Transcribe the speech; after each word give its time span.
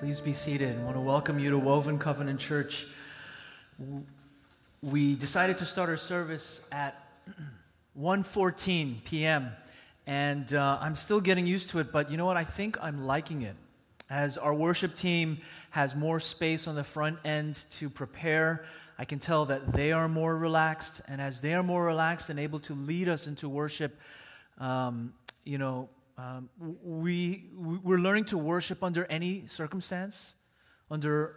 Please 0.00 0.18
be 0.18 0.32
seated. 0.32 0.78
I 0.78 0.82
want 0.82 0.96
to 0.96 1.00
welcome 1.02 1.38
you 1.38 1.50
to 1.50 1.58
Woven 1.58 1.98
Covenant 1.98 2.40
Church. 2.40 2.86
We 4.80 5.14
decided 5.14 5.58
to 5.58 5.66
start 5.66 5.90
our 5.90 5.98
service 5.98 6.62
at 6.72 7.06
1:14 8.00 9.04
p.m. 9.04 9.50
and 10.06 10.54
uh, 10.54 10.78
I'm 10.80 10.94
still 10.94 11.20
getting 11.20 11.44
used 11.44 11.68
to 11.70 11.80
it, 11.80 11.92
but 11.92 12.10
you 12.10 12.16
know 12.16 12.24
what? 12.24 12.38
I 12.38 12.44
think 12.44 12.78
I'm 12.80 13.04
liking 13.04 13.42
it. 13.42 13.56
As 14.08 14.38
our 14.38 14.54
worship 14.54 14.94
team 14.94 15.42
has 15.68 15.94
more 15.94 16.18
space 16.18 16.66
on 16.66 16.76
the 16.76 16.84
front 16.84 17.18
end 17.22 17.62
to 17.72 17.90
prepare, 17.90 18.64
I 18.98 19.04
can 19.04 19.18
tell 19.18 19.44
that 19.44 19.70
they 19.74 19.92
are 19.92 20.08
more 20.08 20.34
relaxed, 20.34 21.02
and 21.08 21.20
as 21.20 21.42
they 21.42 21.52
are 21.52 21.62
more 21.62 21.84
relaxed 21.84 22.30
and 22.30 22.40
able 22.40 22.60
to 22.60 22.72
lead 22.72 23.10
us 23.10 23.26
into 23.26 23.50
worship, 23.50 24.00
um, 24.56 25.12
you 25.44 25.58
know, 25.58 25.90
um, 26.20 26.50
we, 26.82 27.46
we're 27.56 27.98
learning 27.98 28.26
to 28.26 28.36
worship 28.36 28.82
under 28.84 29.06
any 29.06 29.46
circumstance, 29.46 30.34
under 30.90 31.34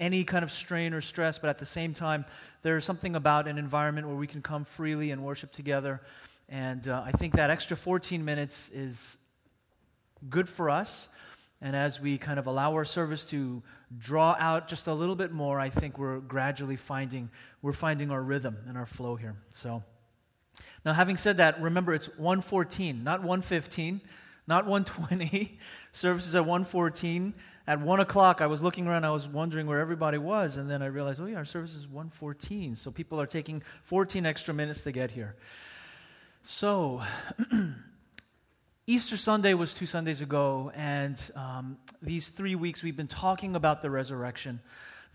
any 0.00 0.24
kind 0.24 0.42
of 0.42 0.50
strain 0.50 0.92
or 0.92 1.00
stress, 1.00 1.38
but 1.38 1.48
at 1.48 1.58
the 1.58 1.66
same 1.66 1.94
time, 1.94 2.24
there's 2.62 2.84
something 2.84 3.14
about 3.14 3.46
an 3.46 3.56
environment 3.56 4.08
where 4.08 4.16
we 4.16 4.26
can 4.26 4.42
come 4.42 4.64
freely 4.64 5.12
and 5.12 5.22
worship 5.22 5.52
together. 5.52 6.00
And 6.48 6.88
uh, 6.88 7.04
I 7.06 7.12
think 7.12 7.34
that 7.36 7.50
extra 7.50 7.76
14 7.76 8.24
minutes 8.24 8.68
is 8.70 9.16
good 10.28 10.48
for 10.48 10.70
us. 10.70 11.08
And 11.60 11.76
as 11.76 12.00
we 12.00 12.18
kind 12.18 12.40
of 12.40 12.48
allow 12.48 12.72
our 12.72 12.84
service 12.84 13.24
to 13.26 13.62
draw 13.96 14.36
out 14.40 14.66
just 14.66 14.88
a 14.88 14.94
little 14.94 15.16
bit 15.16 15.30
more, 15.30 15.60
I 15.60 15.70
think 15.70 15.98
we're 15.98 16.18
gradually 16.18 16.76
finding 16.76 17.30
we're 17.62 17.72
finding 17.72 18.10
our 18.10 18.22
rhythm 18.22 18.58
and 18.66 18.76
our 18.76 18.86
flow 18.86 19.14
here. 19.14 19.36
So. 19.52 19.84
Now, 20.84 20.92
having 20.92 21.16
said 21.16 21.36
that, 21.38 21.60
remember 21.60 21.94
it's 21.94 22.06
114, 22.16 23.02
not 23.02 23.20
115, 23.20 24.00
not 24.46 24.66
120. 24.66 25.58
Services 25.92 26.34
at 26.34 26.40
114. 26.40 27.34
At 27.68 27.80
1 27.80 28.00
o'clock, 28.00 28.40
I 28.40 28.46
was 28.46 28.62
looking 28.62 28.86
around, 28.86 29.04
I 29.04 29.10
was 29.10 29.26
wondering 29.26 29.66
where 29.66 29.80
everybody 29.80 30.18
was, 30.18 30.56
and 30.56 30.70
then 30.70 30.82
I 30.82 30.86
realized, 30.86 31.20
oh, 31.20 31.26
yeah, 31.26 31.38
our 31.38 31.44
service 31.44 31.74
is 31.74 31.88
114. 31.88 32.76
So 32.76 32.92
people 32.92 33.20
are 33.20 33.26
taking 33.26 33.60
14 33.82 34.24
extra 34.24 34.54
minutes 34.54 34.82
to 34.82 34.92
get 34.92 35.10
here. 35.10 35.34
So, 36.44 37.02
Easter 38.86 39.16
Sunday 39.16 39.52
was 39.54 39.74
two 39.74 39.84
Sundays 39.84 40.20
ago, 40.20 40.70
and 40.76 41.20
um, 41.34 41.76
these 42.00 42.28
three 42.28 42.54
weeks 42.54 42.84
we've 42.84 42.96
been 42.96 43.08
talking 43.08 43.56
about 43.56 43.82
the 43.82 43.90
resurrection. 43.90 44.60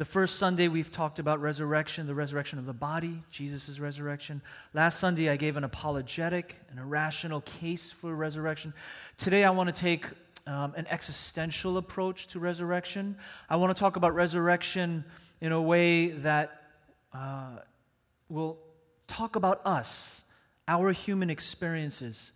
The 0.01 0.05
first 0.05 0.39
Sunday, 0.39 0.67
we've 0.67 0.91
talked 0.91 1.19
about 1.19 1.39
resurrection, 1.41 2.07
the 2.07 2.15
resurrection 2.15 2.57
of 2.57 2.65
the 2.65 2.73
body, 2.73 3.21
Jesus' 3.29 3.77
resurrection. 3.77 4.41
Last 4.73 4.99
Sunday, 4.99 5.29
I 5.29 5.35
gave 5.35 5.57
an 5.57 5.63
apologetic, 5.63 6.55
an 6.71 6.79
irrational 6.79 7.41
case 7.41 7.91
for 7.91 8.15
resurrection. 8.15 8.73
Today, 9.17 9.43
I 9.43 9.51
want 9.51 9.67
to 9.67 9.79
take 9.79 10.07
um, 10.47 10.73
an 10.75 10.87
existential 10.87 11.77
approach 11.77 12.25
to 12.29 12.39
resurrection. 12.39 13.15
I 13.47 13.57
want 13.57 13.77
to 13.77 13.79
talk 13.79 13.95
about 13.95 14.15
resurrection 14.15 15.05
in 15.39 15.51
a 15.51 15.61
way 15.61 16.07
that 16.07 16.63
uh, 17.13 17.57
will 18.27 18.57
talk 19.05 19.35
about 19.35 19.61
us, 19.65 20.23
our 20.67 20.93
human 20.93 21.29
experiences. 21.29 22.31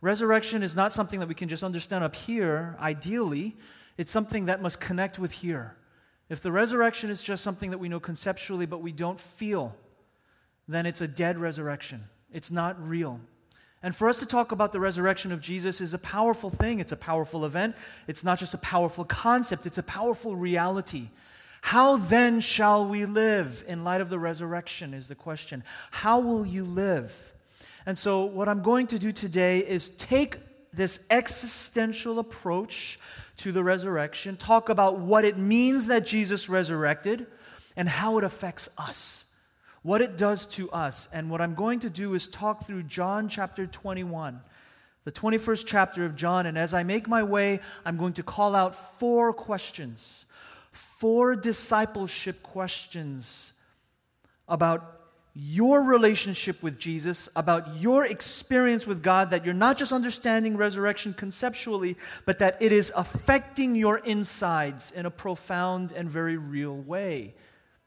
Resurrection 0.00 0.62
is 0.62 0.74
not 0.74 0.94
something 0.94 1.20
that 1.20 1.28
we 1.28 1.34
can 1.34 1.50
just 1.50 1.62
understand 1.62 2.02
up 2.02 2.16
here, 2.16 2.78
ideally, 2.80 3.58
it's 3.98 4.10
something 4.10 4.46
that 4.46 4.62
must 4.62 4.80
connect 4.80 5.18
with 5.18 5.32
here. 5.32 5.76
If 6.30 6.40
the 6.40 6.52
resurrection 6.52 7.10
is 7.10 7.22
just 7.22 7.42
something 7.42 7.70
that 7.70 7.78
we 7.78 7.88
know 7.88 8.00
conceptually 8.00 8.64
but 8.64 8.80
we 8.80 8.92
don't 8.92 9.20
feel, 9.20 9.74
then 10.68 10.86
it's 10.86 11.00
a 11.00 11.08
dead 11.08 11.36
resurrection. 11.36 12.04
It's 12.32 12.52
not 12.52 12.80
real. 12.80 13.20
And 13.82 13.96
for 13.96 14.08
us 14.08 14.20
to 14.20 14.26
talk 14.26 14.52
about 14.52 14.72
the 14.72 14.78
resurrection 14.78 15.32
of 15.32 15.40
Jesus 15.40 15.80
is 15.80 15.92
a 15.92 15.98
powerful 15.98 16.48
thing. 16.48 16.78
It's 16.78 16.92
a 16.92 16.96
powerful 16.96 17.44
event. 17.44 17.74
It's 18.06 18.22
not 18.22 18.38
just 18.38 18.54
a 18.54 18.58
powerful 18.58 19.04
concept, 19.04 19.66
it's 19.66 19.78
a 19.78 19.82
powerful 19.82 20.36
reality. 20.36 21.08
How 21.62 21.96
then 21.96 22.40
shall 22.40 22.86
we 22.86 23.04
live 23.04 23.64
in 23.66 23.84
light 23.84 24.00
of 24.00 24.08
the 24.08 24.18
resurrection? 24.18 24.94
Is 24.94 25.08
the 25.08 25.14
question. 25.14 25.62
How 25.90 26.20
will 26.20 26.46
you 26.46 26.64
live? 26.64 27.34
And 27.84 27.98
so, 27.98 28.24
what 28.24 28.48
I'm 28.48 28.62
going 28.62 28.86
to 28.88 28.98
do 28.98 29.12
today 29.12 29.58
is 29.58 29.88
take 29.90 30.38
this 30.72 31.00
existential 31.10 32.18
approach 32.18 32.98
to 33.36 33.52
the 33.52 33.64
resurrection, 33.64 34.36
talk 34.36 34.68
about 34.68 34.98
what 34.98 35.24
it 35.24 35.38
means 35.38 35.86
that 35.86 36.06
Jesus 36.06 36.48
resurrected, 36.48 37.26
and 37.76 37.88
how 37.88 38.18
it 38.18 38.24
affects 38.24 38.68
us, 38.76 39.26
what 39.82 40.02
it 40.02 40.16
does 40.16 40.44
to 40.46 40.70
us. 40.70 41.08
And 41.12 41.30
what 41.30 41.40
I'm 41.40 41.54
going 41.54 41.80
to 41.80 41.90
do 41.90 42.14
is 42.14 42.28
talk 42.28 42.66
through 42.66 42.82
John 42.84 43.28
chapter 43.28 43.66
21, 43.66 44.40
the 45.04 45.12
21st 45.12 45.64
chapter 45.66 46.04
of 46.04 46.16
John. 46.16 46.46
And 46.46 46.58
as 46.58 46.74
I 46.74 46.82
make 46.82 47.08
my 47.08 47.22
way, 47.22 47.60
I'm 47.84 47.96
going 47.96 48.12
to 48.14 48.22
call 48.22 48.54
out 48.54 48.98
four 48.98 49.32
questions, 49.32 50.26
four 50.72 51.34
discipleship 51.36 52.42
questions 52.42 53.54
about 54.46 54.99
your 55.34 55.82
relationship 55.82 56.62
with 56.62 56.78
Jesus, 56.78 57.28
about 57.36 57.76
your 57.76 58.04
experience 58.04 58.86
with 58.86 59.02
God, 59.02 59.30
that 59.30 59.44
you're 59.44 59.54
not 59.54 59.78
just 59.78 59.92
understanding 59.92 60.56
resurrection 60.56 61.14
conceptually, 61.14 61.96
but 62.24 62.40
that 62.40 62.56
it 62.60 62.72
is 62.72 62.92
affecting 62.96 63.74
your 63.76 63.98
insides 63.98 64.90
in 64.90 65.06
a 65.06 65.10
profound 65.10 65.92
and 65.92 66.10
very 66.10 66.36
real 66.36 66.76
way. 66.76 67.34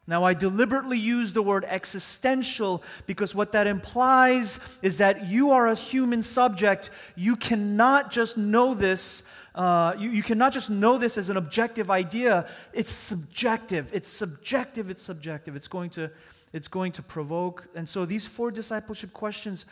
Now, 0.05 0.25
I 0.25 0.33
deliberately 0.33 0.97
use 0.97 1.31
the 1.31 1.41
word 1.41 1.65
existential 1.65 2.83
because 3.05 3.33
what 3.33 3.53
that 3.53 3.67
implies 3.67 4.59
is 4.81 4.97
that 4.97 5.27
you 5.27 5.51
are 5.51 5.67
a 5.67 5.75
human 5.75 6.23
subject. 6.23 6.89
You 7.15 7.37
cannot 7.37 8.11
just 8.11 8.37
know 8.37 8.73
this. 8.73 9.23
Uh, 9.55 9.95
you, 9.97 10.09
you 10.09 10.23
cannot 10.23 10.51
just 10.51 10.69
know 10.69 10.97
this 10.97 11.17
as 11.17 11.29
an 11.29 11.37
objective 11.37 11.89
idea. 11.89 12.49
It's 12.73 12.91
subjective. 12.91 13.89
It's 13.93 14.09
subjective. 14.09 14.89
It's 14.89 15.03
subjective. 15.03 15.55
It's 15.55 15.69
going 15.69 15.91
to 15.91 16.11
it's 16.53 16.67
going 16.67 16.91
to 16.93 17.01
provoke. 17.01 17.67
And 17.75 17.89
so 17.89 18.05
these 18.05 18.25
four 18.25 18.51
discipleship 18.51 19.11
questions, 19.11 19.65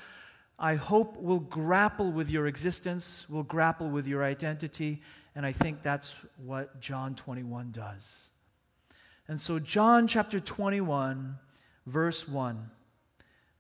I 0.60 0.76
hope, 0.76 1.16
will 1.22 1.40
grapple 1.40 2.12
with 2.12 2.30
your 2.30 2.48
existence, 2.48 3.26
will 3.30 3.44
grapple 3.44 3.90
with 3.90 4.08
your 4.08 4.24
identity, 4.24 5.02
and 5.36 5.46
I 5.46 5.54
think 5.54 5.82
that's 5.82 6.14
what 6.44 6.82
John 6.82 7.16
21 7.16 7.72
does. 7.72 8.30
And 9.28 9.40
so, 9.40 9.60
John 9.60 10.08
chapter 10.08 10.40
21, 10.40 11.38
verse 11.86 12.28
1. 12.28 12.70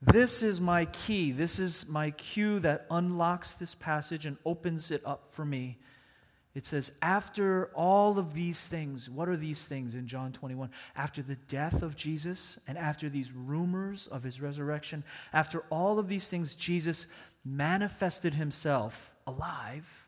This 0.01 0.41
is 0.41 0.59
my 0.59 0.85
key. 0.85 1.31
This 1.31 1.59
is 1.59 1.87
my 1.87 2.09
cue 2.11 2.59
that 2.59 2.87
unlocks 2.89 3.53
this 3.53 3.75
passage 3.75 4.25
and 4.25 4.37
opens 4.43 4.89
it 4.89 5.01
up 5.05 5.27
for 5.31 5.45
me 5.45 5.77
it 6.53 6.65
says, 6.65 6.91
after 7.01 7.71
all 7.73 8.19
of 8.19 8.33
these 8.33 8.67
things, 8.67 9.09
what 9.09 9.29
are 9.29 9.37
these 9.37 9.65
things 9.65 9.95
in 9.95 10.07
John 10.07 10.33
21? 10.33 10.69
After 10.97 11.21
the 11.21 11.37
death 11.37 11.81
of 11.81 11.95
Jesus 11.95 12.59
and 12.67 12.77
after 12.77 13.07
these 13.07 13.31
rumors 13.31 14.07
of 14.07 14.23
his 14.23 14.41
resurrection, 14.41 15.05
after 15.31 15.63
all 15.69 15.97
of 15.97 16.09
these 16.09 16.27
things, 16.27 16.53
Jesus 16.53 17.07
manifested 17.45 18.33
himself 18.33 19.13
alive 19.25 20.07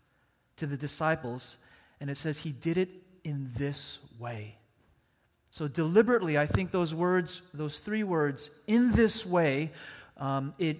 to 0.57 0.67
the 0.67 0.75
disciples. 0.75 1.57
And 2.01 2.09
it 2.09 2.17
says 2.17 2.39
he 2.39 2.51
did 2.51 2.77
it 2.77 2.89
in 3.23 3.49
this 3.55 3.99
way. 4.19 4.57
So, 5.49 5.67
deliberately, 5.67 6.37
I 6.37 6.47
think 6.47 6.71
those 6.71 6.95
words, 6.95 7.43
those 7.53 7.77
three 7.77 8.03
words, 8.03 8.49
in 8.65 8.93
this 8.93 9.23
way, 9.23 9.71
um, 10.17 10.55
it, 10.57 10.77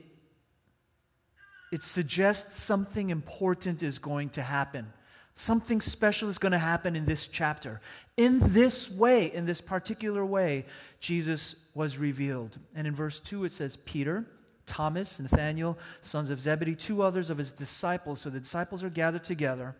it 1.71 1.83
suggests 1.83 2.57
something 2.57 3.11
important 3.11 3.83
is 3.83 3.99
going 3.99 4.29
to 4.31 4.41
happen. 4.41 4.91
Something 5.35 5.81
special 5.81 6.29
is 6.29 6.37
going 6.37 6.51
to 6.51 6.59
happen 6.59 6.95
in 6.95 7.05
this 7.05 7.27
chapter. 7.27 7.81
In 8.17 8.39
this 8.41 8.91
way, 8.91 9.33
in 9.33 9.45
this 9.45 9.61
particular 9.61 10.23
way, 10.25 10.65
Jesus 10.99 11.55
was 11.73 11.97
revealed. 11.97 12.59
And 12.75 12.85
in 12.85 12.93
verse 12.93 13.19
2, 13.19 13.45
it 13.45 13.51
says, 13.51 13.77
Peter, 13.77 14.25
Thomas, 14.65 15.19
Nathanael, 15.19 15.77
sons 16.01 16.29
of 16.29 16.39
Zebedee, 16.39 16.75
two 16.75 17.01
others 17.01 17.29
of 17.29 17.39
his 17.39 17.51
disciples. 17.51 18.21
So 18.21 18.29
the 18.29 18.39
disciples 18.39 18.83
are 18.83 18.89
gathered 18.89 19.23
together 19.23 19.75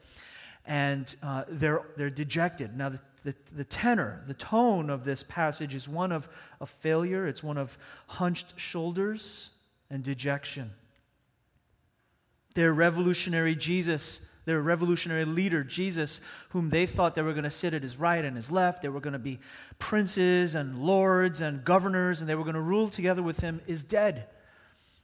and 0.65 1.15
uh, 1.21 1.43
they're, 1.47 1.81
they're 1.97 2.09
dejected. 2.09 2.75
Now, 2.75 2.89
the, 2.89 2.99
the, 3.23 3.35
the 3.51 3.63
tenor, 3.63 4.23
the 4.27 4.33
tone 4.33 4.89
of 4.89 5.03
this 5.03 5.23
passage 5.23 5.75
is 5.75 5.87
one 5.87 6.11
of, 6.11 6.29
of 6.59 6.69
failure, 6.69 7.27
it's 7.27 7.43
one 7.43 7.57
of 7.57 7.77
hunched 8.07 8.53
shoulders 8.59 9.51
and 9.89 10.03
dejection. 10.03 10.71
Their 12.55 12.73
revolutionary 12.73 13.55
Jesus 13.55 14.19
their 14.45 14.61
revolutionary 14.61 15.25
leader, 15.25 15.63
Jesus, 15.63 16.19
whom 16.49 16.69
they 16.69 16.85
thought 16.85 17.15
they 17.15 17.21
were 17.21 17.33
going 17.33 17.43
to 17.43 17.49
sit 17.49 17.73
at 17.73 17.81
his 17.81 17.97
right 17.97 18.23
and 18.23 18.35
his 18.35 18.51
left, 18.51 18.81
they 18.81 18.89
were 18.89 18.99
going 18.99 19.13
to 19.13 19.19
be 19.19 19.39
princes 19.79 20.55
and 20.55 20.79
lords 20.79 21.41
and 21.41 21.63
governors, 21.63 22.19
and 22.19 22.29
they 22.29 22.35
were 22.35 22.43
going 22.43 22.55
to 22.55 22.61
rule 22.61 22.89
together 22.89 23.23
with 23.23 23.39
him, 23.39 23.61
is 23.67 23.83
dead. 23.83 24.27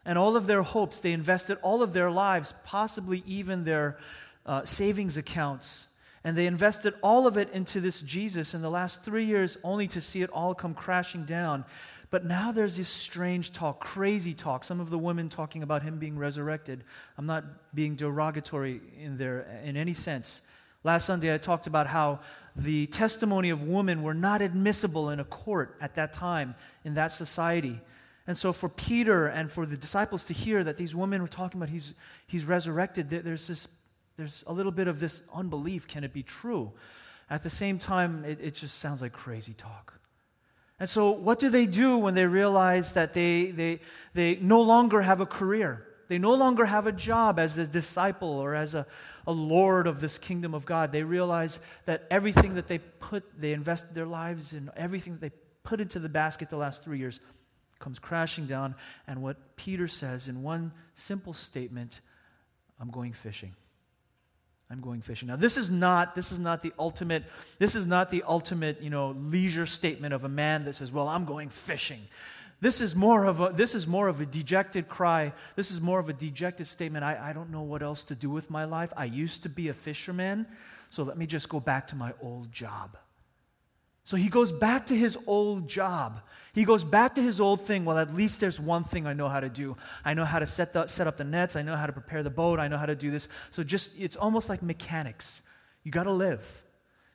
And 0.06 0.18
all 0.18 0.36
of 0.36 0.48
their 0.48 0.64
hopes, 0.64 1.00
they 1.00 1.12
invested 1.12 1.58
all 1.62 1.82
of 1.82 1.94
their 1.94 2.12
lives, 2.12 2.54
possibly 2.66 3.24
even 3.26 3.64
their 3.64 3.98
uh, 4.46 4.66
savings 4.66 5.18
accounts, 5.18 5.88
and 6.24 6.38
they 6.38 6.48
invested 6.48 6.94
all 7.02 7.28
of 7.28 7.38
it 7.38 7.50
into 7.52 7.80
this 7.80 8.02
Jesus 8.02 8.54
in 8.54 8.62
the 8.62 8.70
last 8.70 9.04
three 9.04 9.26
years, 9.26 9.58
only 9.64 9.88
to 9.88 10.02
see 10.02 10.22
it 10.22 10.30
all 10.32 10.54
come 10.54 10.74
crashing 10.74 11.24
down. 11.24 11.64
But 12.12 12.26
now 12.26 12.52
there's 12.52 12.78
this 12.78 12.90
strange 12.90 13.52
talk, 13.52 13.80
crazy 13.80 14.34
talk. 14.34 14.64
Some 14.64 14.80
of 14.80 14.90
the 14.90 14.98
women 14.98 15.30
talking 15.30 15.62
about 15.62 15.84
him 15.84 16.00
being 16.00 16.18
resurrected. 16.18 16.84
I'm 17.18 17.28
not 17.28 17.44
being 17.76 17.96
derogatory 17.96 18.82
in 19.00 19.18
there 19.18 19.62
in 19.64 19.78
any 19.78 19.94
sense. 19.94 20.42
Last 20.84 21.06
Sunday, 21.06 21.34
I 21.34 21.38
talked 21.38 21.68
about 21.68 21.88
how 21.88 22.20
the 22.56 22.88
testimony 22.88 23.50
of 23.52 23.62
women 23.62 24.02
were 24.02 24.14
not 24.14 24.42
admissible 24.42 25.10
in 25.10 25.20
a 25.20 25.24
court 25.24 25.76
at 25.82 25.96
that 25.96 26.14
time 26.14 26.56
in 26.84 26.96
that 26.96 27.12
society. 27.12 27.80
And 28.26 28.38
so, 28.38 28.54
for 28.54 28.70
Peter 28.70 29.28
and 29.28 29.52
for 29.52 29.66
the 29.66 29.78
disciples 29.78 30.26
to 30.26 30.34
hear 30.34 30.64
that 30.64 30.78
these 30.78 30.96
women 30.96 31.22
were 31.22 31.28
talking 31.28 31.60
about 31.60 31.70
he's, 31.70 31.94
he's 32.28 32.46
resurrected, 32.46 33.10
there's, 33.10 33.48
this, 33.48 33.68
there's 34.18 34.44
a 34.48 34.54
little 34.54 34.72
bit 34.72 34.88
of 34.88 35.00
this 35.00 35.22
unbelief. 35.34 35.88
Can 35.88 36.04
it 36.04 36.14
be 36.14 36.24
true? 36.24 36.72
At 37.30 37.44
the 37.44 37.50
same 37.50 37.78
time, 37.78 38.24
it, 38.26 38.40
it 38.42 38.56
just 38.56 38.80
sounds 38.80 39.02
like 39.02 39.14
crazy 39.14 39.54
talk. 39.54 39.99
And 40.80 40.90
so, 40.90 41.12
what 41.12 41.40
do 41.40 41.50
they 41.50 41.66
do 41.66 41.98
when 41.98 42.16
they 42.16 42.26
realize 42.26 42.94
that 42.94 43.14
they, 43.14 43.52
they, 43.52 43.82
they 44.14 44.38
no 44.38 44.62
longer 44.62 45.02
have 45.02 45.20
a 45.20 45.26
career? 45.26 45.86
They 46.08 46.18
no 46.18 46.34
longer 46.34 46.66
have 46.66 46.88
a 46.88 46.92
job 46.92 47.38
as 47.38 47.58
a 47.58 47.68
disciple 47.68 48.30
or 48.30 48.56
as 48.56 48.74
a, 48.76 48.88
a 49.28 49.32
lord 49.32 49.86
of 49.86 50.02
this 50.02 50.18
kingdom 50.18 50.54
of 50.56 50.66
God. 50.66 50.92
They 50.92 51.04
realize 51.04 51.60
that 51.86 52.08
everything 52.10 52.56
that 52.56 52.68
they 52.68 52.80
put, 52.80 53.24
they 53.40 53.54
invested 53.54 53.94
their 53.94 54.08
lives 54.08 54.54
in, 54.54 54.72
everything 54.76 55.14
that 55.14 55.22
they 55.22 55.32
put 55.64 55.80
into 55.80 56.00
the 56.00 56.10
basket 56.10 56.50
the 56.50 56.58
last 56.58 56.84
three 56.84 56.98
years 56.98 57.20
comes 57.78 58.00
crashing 58.00 58.48
down. 58.48 58.76
And 59.06 59.22
what 59.22 59.56
Peter 59.56 59.88
says 59.88 60.28
in 60.28 60.42
one 60.42 60.72
simple 60.96 61.34
statement 61.34 62.02
I'm 62.80 62.90
going 62.90 63.14
fishing. 63.14 63.56
I'm 64.72 64.82
going 64.82 65.02
fishing. 65.02 65.28
Now 65.28 65.36
this 65.36 65.58
is 65.58 65.72
not 65.72 66.16
this 66.16 66.32
is 66.32 66.38
not 66.38 66.62
the 66.62 66.74
ultimate 66.78 67.24
this 67.58 67.76
is 67.76 67.88
not 67.88 68.12
the 68.12 68.24
ultimate, 68.24 68.82
you 68.82 68.92
know, 68.92 69.12
leisure 69.12 69.66
statement 69.66 70.14
of 70.14 70.24
a 70.24 70.30
man 70.30 70.66
that 70.66 70.76
says, 70.76 70.92
"Well, 70.92 71.08
I'm 71.08 71.26
going 71.26 71.50
fishing." 71.50 72.02
This 72.62 72.82
is 72.82 72.94
more 72.94 73.26
of 73.26 73.40
a 73.40 73.52
this 73.52 73.74
is 73.74 73.88
more 73.88 74.08
of 74.08 74.22
a 74.22 74.26
dejected 74.26 74.88
cry. 74.88 75.34
This 75.56 75.72
is 75.72 75.82
more 75.82 76.00
of 76.00 76.08
a 76.08 76.14
dejected 76.14 76.68
statement. 76.68 77.04
I, 77.04 77.30
I 77.30 77.34
don't 77.34 77.50
know 77.50 77.62
what 77.64 77.82
else 77.82 78.04
to 78.06 78.16
do 78.16 78.30
with 78.30 78.50
my 78.52 78.66
life. 78.66 78.94
I 78.96 79.06
used 79.06 79.44
to 79.44 79.50
be 79.50 79.70
a 79.70 79.74
fisherman, 79.74 80.46
so 80.90 81.04
let 81.04 81.18
me 81.18 81.26
just 81.26 81.50
go 81.50 81.60
back 81.60 81.88
to 81.88 81.96
my 81.96 82.14
old 82.22 82.52
job. 82.52 82.98
So 84.10 84.18
he 84.18 84.28
goes 84.28 84.52
back 84.52 84.88
to 84.88 84.96
his 84.96 85.20
old 85.28 85.68
job. 85.68 86.22
He 86.54 86.66
goes 86.66 86.84
back 86.84 87.14
to 87.14 87.22
his 87.22 87.40
old 87.40 87.68
thing. 87.68 87.86
Well, 87.86 88.00
at 88.00 88.12
least 88.12 88.40
there's 88.40 88.60
one 88.60 88.84
thing 88.84 89.06
I 89.06 89.14
know 89.14 89.30
how 89.30 89.40
to 89.40 89.50
do. 89.50 89.78
I 90.04 90.16
know 90.16 90.26
how 90.26 90.40
to 90.40 90.48
set, 90.48 90.74
the, 90.74 90.88
set 90.88 91.06
up 91.06 91.18
the 91.18 91.24
nets. 91.24 91.56
I 91.56 91.62
know 91.62 91.76
how 91.76 91.86
to 91.86 91.94
prepare 91.94 92.24
the 92.24 92.32
boat. 92.32 92.58
I 92.58 92.70
know 92.70 92.80
how 92.80 92.88
to 92.88 92.96
do 92.96 93.12
this. 93.12 93.28
So 93.52 93.62
just, 93.62 93.92
it's 93.96 94.16
almost 94.16 94.50
like 94.50 94.64
mechanics. 94.64 95.44
You 95.84 95.92
got 95.92 96.06
to 96.06 96.12
live. 96.12 96.64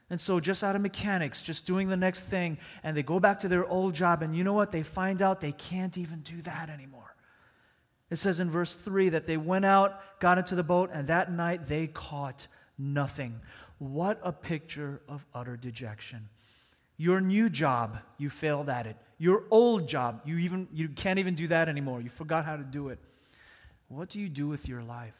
And 0.08 0.20
so, 0.20 0.38
just 0.38 0.62
out 0.62 0.76
of 0.76 0.82
mechanics, 0.82 1.42
just 1.42 1.66
doing 1.66 1.88
the 1.88 1.96
next 1.96 2.20
thing, 2.20 2.58
and 2.84 2.96
they 2.96 3.02
go 3.02 3.18
back 3.18 3.40
to 3.40 3.48
their 3.48 3.66
old 3.66 3.94
job, 3.94 4.22
and 4.22 4.36
you 4.36 4.44
know 4.44 4.52
what? 4.52 4.70
They 4.70 4.84
find 4.84 5.20
out 5.20 5.40
they 5.40 5.50
can't 5.50 5.98
even 5.98 6.20
do 6.20 6.42
that 6.42 6.70
anymore. 6.70 7.16
It 8.08 8.20
says 8.20 8.38
in 8.38 8.52
verse 8.52 8.72
3 8.72 9.08
that 9.08 9.26
they 9.26 9.36
went 9.36 9.64
out, 9.64 9.98
got 10.20 10.38
into 10.38 10.54
the 10.54 10.62
boat, 10.62 10.90
and 10.92 11.08
that 11.08 11.32
night 11.32 11.66
they 11.66 11.88
caught 11.88 12.46
nothing. 12.78 13.40
What 13.78 14.20
a 14.22 14.30
picture 14.30 15.00
of 15.08 15.26
utter 15.34 15.56
dejection. 15.56 16.28
Your 16.96 17.20
new 17.20 17.48
job, 17.48 17.98
you 18.18 18.30
failed 18.30 18.68
at 18.68 18.86
it. 18.86 18.96
Your 19.18 19.44
old 19.50 19.88
job, 19.88 20.22
you 20.24 20.38
even 20.38 20.68
you 20.72 20.88
can't 20.88 21.18
even 21.18 21.34
do 21.34 21.48
that 21.48 21.68
anymore. 21.68 22.00
You 22.00 22.10
forgot 22.10 22.44
how 22.44 22.56
to 22.56 22.62
do 22.62 22.88
it. 22.88 22.98
What 23.88 24.08
do 24.08 24.20
you 24.20 24.28
do 24.28 24.48
with 24.48 24.68
your 24.68 24.82
life? 24.82 25.14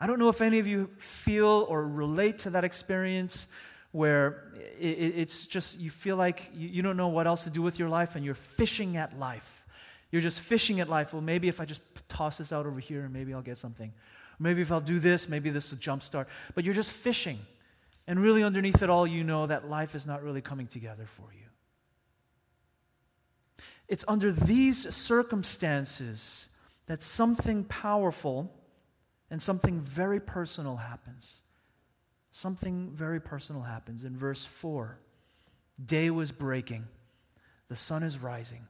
I 0.00 0.06
don't 0.06 0.18
know 0.18 0.28
if 0.28 0.40
any 0.40 0.58
of 0.58 0.66
you 0.66 0.90
feel 0.98 1.66
or 1.68 1.86
relate 1.86 2.38
to 2.38 2.50
that 2.50 2.64
experience 2.64 3.48
where 3.90 4.52
it's 4.78 5.46
just 5.46 5.78
you 5.78 5.90
feel 5.90 6.16
like 6.16 6.50
you 6.54 6.82
don't 6.82 6.96
know 6.96 7.08
what 7.08 7.26
else 7.26 7.44
to 7.44 7.50
do 7.50 7.62
with 7.62 7.78
your 7.78 7.88
life 7.88 8.14
and 8.14 8.24
you're 8.24 8.34
fishing 8.34 8.96
at 8.96 9.18
life. 9.18 9.64
You're 10.10 10.22
just 10.22 10.40
fishing 10.40 10.80
at 10.80 10.88
life. 10.88 11.12
Well, 11.12 11.22
maybe 11.22 11.48
if 11.48 11.60
I 11.60 11.64
just 11.64 11.80
toss 12.08 12.38
this 12.38 12.52
out 12.52 12.66
over 12.66 12.80
here, 12.80 13.08
maybe 13.08 13.34
I'll 13.34 13.42
get 13.42 13.58
something. 13.58 13.92
Maybe 14.38 14.62
if 14.62 14.70
I'll 14.70 14.80
do 14.80 14.98
this, 14.98 15.28
maybe 15.28 15.50
this 15.50 15.70
will 15.70 15.78
jumpstart. 15.78 16.26
But 16.54 16.64
you're 16.64 16.74
just 16.74 16.92
fishing. 16.92 17.40
And 18.08 18.18
really, 18.18 18.42
underneath 18.42 18.82
it 18.82 18.88
all, 18.88 19.06
you 19.06 19.22
know 19.22 19.46
that 19.46 19.68
life 19.68 19.94
is 19.94 20.06
not 20.06 20.22
really 20.22 20.40
coming 20.40 20.66
together 20.66 21.04
for 21.06 21.28
you. 21.30 21.44
It's 23.86 24.02
under 24.08 24.32
these 24.32 24.94
circumstances 24.94 26.48
that 26.86 27.02
something 27.02 27.64
powerful 27.64 28.50
and 29.30 29.42
something 29.42 29.82
very 29.82 30.20
personal 30.20 30.76
happens. 30.76 31.42
Something 32.30 32.92
very 32.94 33.20
personal 33.20 33.62
happens. 33.62 34.04
In 34.04 34.16
verse 34.16 34.42
4, 34.42 34.98
day 35.84 36.08
was 36.08 36.32
breaking, 36.32 36.86
the 37.68 37.76
sun 37.76 38.02
is 38.02 38.18
rising, 38.18 38.68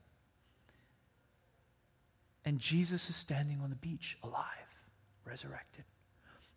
and 2.44 2.58
Jesus 2.58 3.08
is 3.08 3.14
standing 3.14 3.60
on 3.60 3.70
the 3.70 3.76
beach, 3.76 4.18
alive, 4.24 4.80
resurrected. 5.24 5.84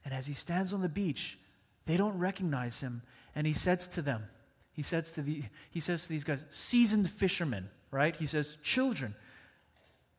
And 0.03 0.15
as 0.15 0.25
he 0.25 0.33
stands 0.33 0.73
on 0.73 0.81
the 0.81 0.89
beach, 0.89 1.37
they 1.85 1.97
don't 1.97 2.17
recognize 2.17 2.81
him, 2.81 3.01
and 3.35 3.47
he 3.47 3.53
says 3.53 3.87
to 3.89 4.01
them, 4.01 4.27
he 4.73 4.81
says 4.81 5.11
to, 5.11 5.21
the, 5.21 5.43
he 5.69 5.79
says 5.79 6.03
to 6.03 6.09
these 6.09 6.23
guys, 6.23 6.43
seasoned 6.49 7.09
fishermen, 7.09 7.69
right? 7.91 8.15
He 8.15 8.25
says, 8.25 8.57
Children, 8.63 9.15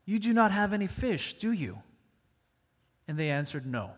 you 0.05 0.19
do 0.19 0.33
not 0.33 0.53
have 0.53 0.73
any 0.73 0.87
fish, 0.87 1.35
do 1.39 1.53
you? 1.53 1.79
And 3.09 3.19
they 3.19 3.31
answered, 3.31 3.67
No. 3.67 3.93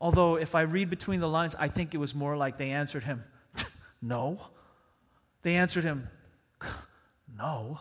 Although, 0.00 0.36
if 0.36 0.54
I 0.54 0.62
read 0.62 0.90
between 0.90 1.20
the 1.20 1.28
lines, 1.28 1.56
I 1.58 1.68
think 1.68 1.94
it 1.94 1.98
was 1.98 2.14
more 2.14 2.36
like 2.36 2.58
they 2.58 2.70
answered 2.70 3.04
him, 3.04 3.24
No. 4.02 4.40
They 5.42 5.56
answered 5.56 5.84
him, 5.84 6.08
No. 7.36 7.80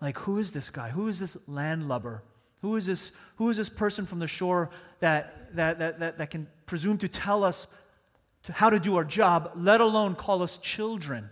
Like, 0.00 0.18
who 0.18 0.38
is 0.38 0.52
this 0.52 0.70
guy? 0.70 0.90
Who 0.90 1.08
is 1.08 1.20
this 1.20 1.36
landlubber? 1.46 2.22
Who 2.62 2.76
is 2.76 2.86
this, 2.86 3.12
who 3.36 3.48
is 3.50 3.56
this 3.56 3.68
person 3.68 4.06
from 4.06 4.18
the 4.18 4.26
shore 4.26 4.70
that, 4.98 5.54
that, 5.54 5.78
that, 5.78 6.00
that, 6.00 6.18
that 6.18 6.30
can 6.30 6.48
presume 6.66 6.98
to 6.98 7.08
tell 7.08 7.44
us 7.44 7.66
to 8.44 8.52
how 8.52 8.70
to 8.70 8.80
do 8.80 8.96
our 8.96 9.04
job, 9.04 9.52
let 9.56 9.80
alone 9.80 10.14
call 10.14 10.42
us 10.42 10.56
children? 10.58 11.30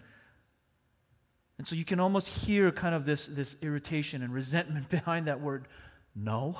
And 1.58 1.66
so 1.66 1.74
you 1.74 1.84
can 1.84 2.00
almost 2.00 2.28
hear 2.28 2.70
kind 2.70 2.94
of 2.94 3.04
this, 3.04 3.26
this 3.26 3.56
irritation 3.62 4.22
and 4.22 4.32
resentment 4.32 4.88
behind 4.90 5.26
that 5.26 5.40
word, 5.40 5.66
no. 6.14 6.56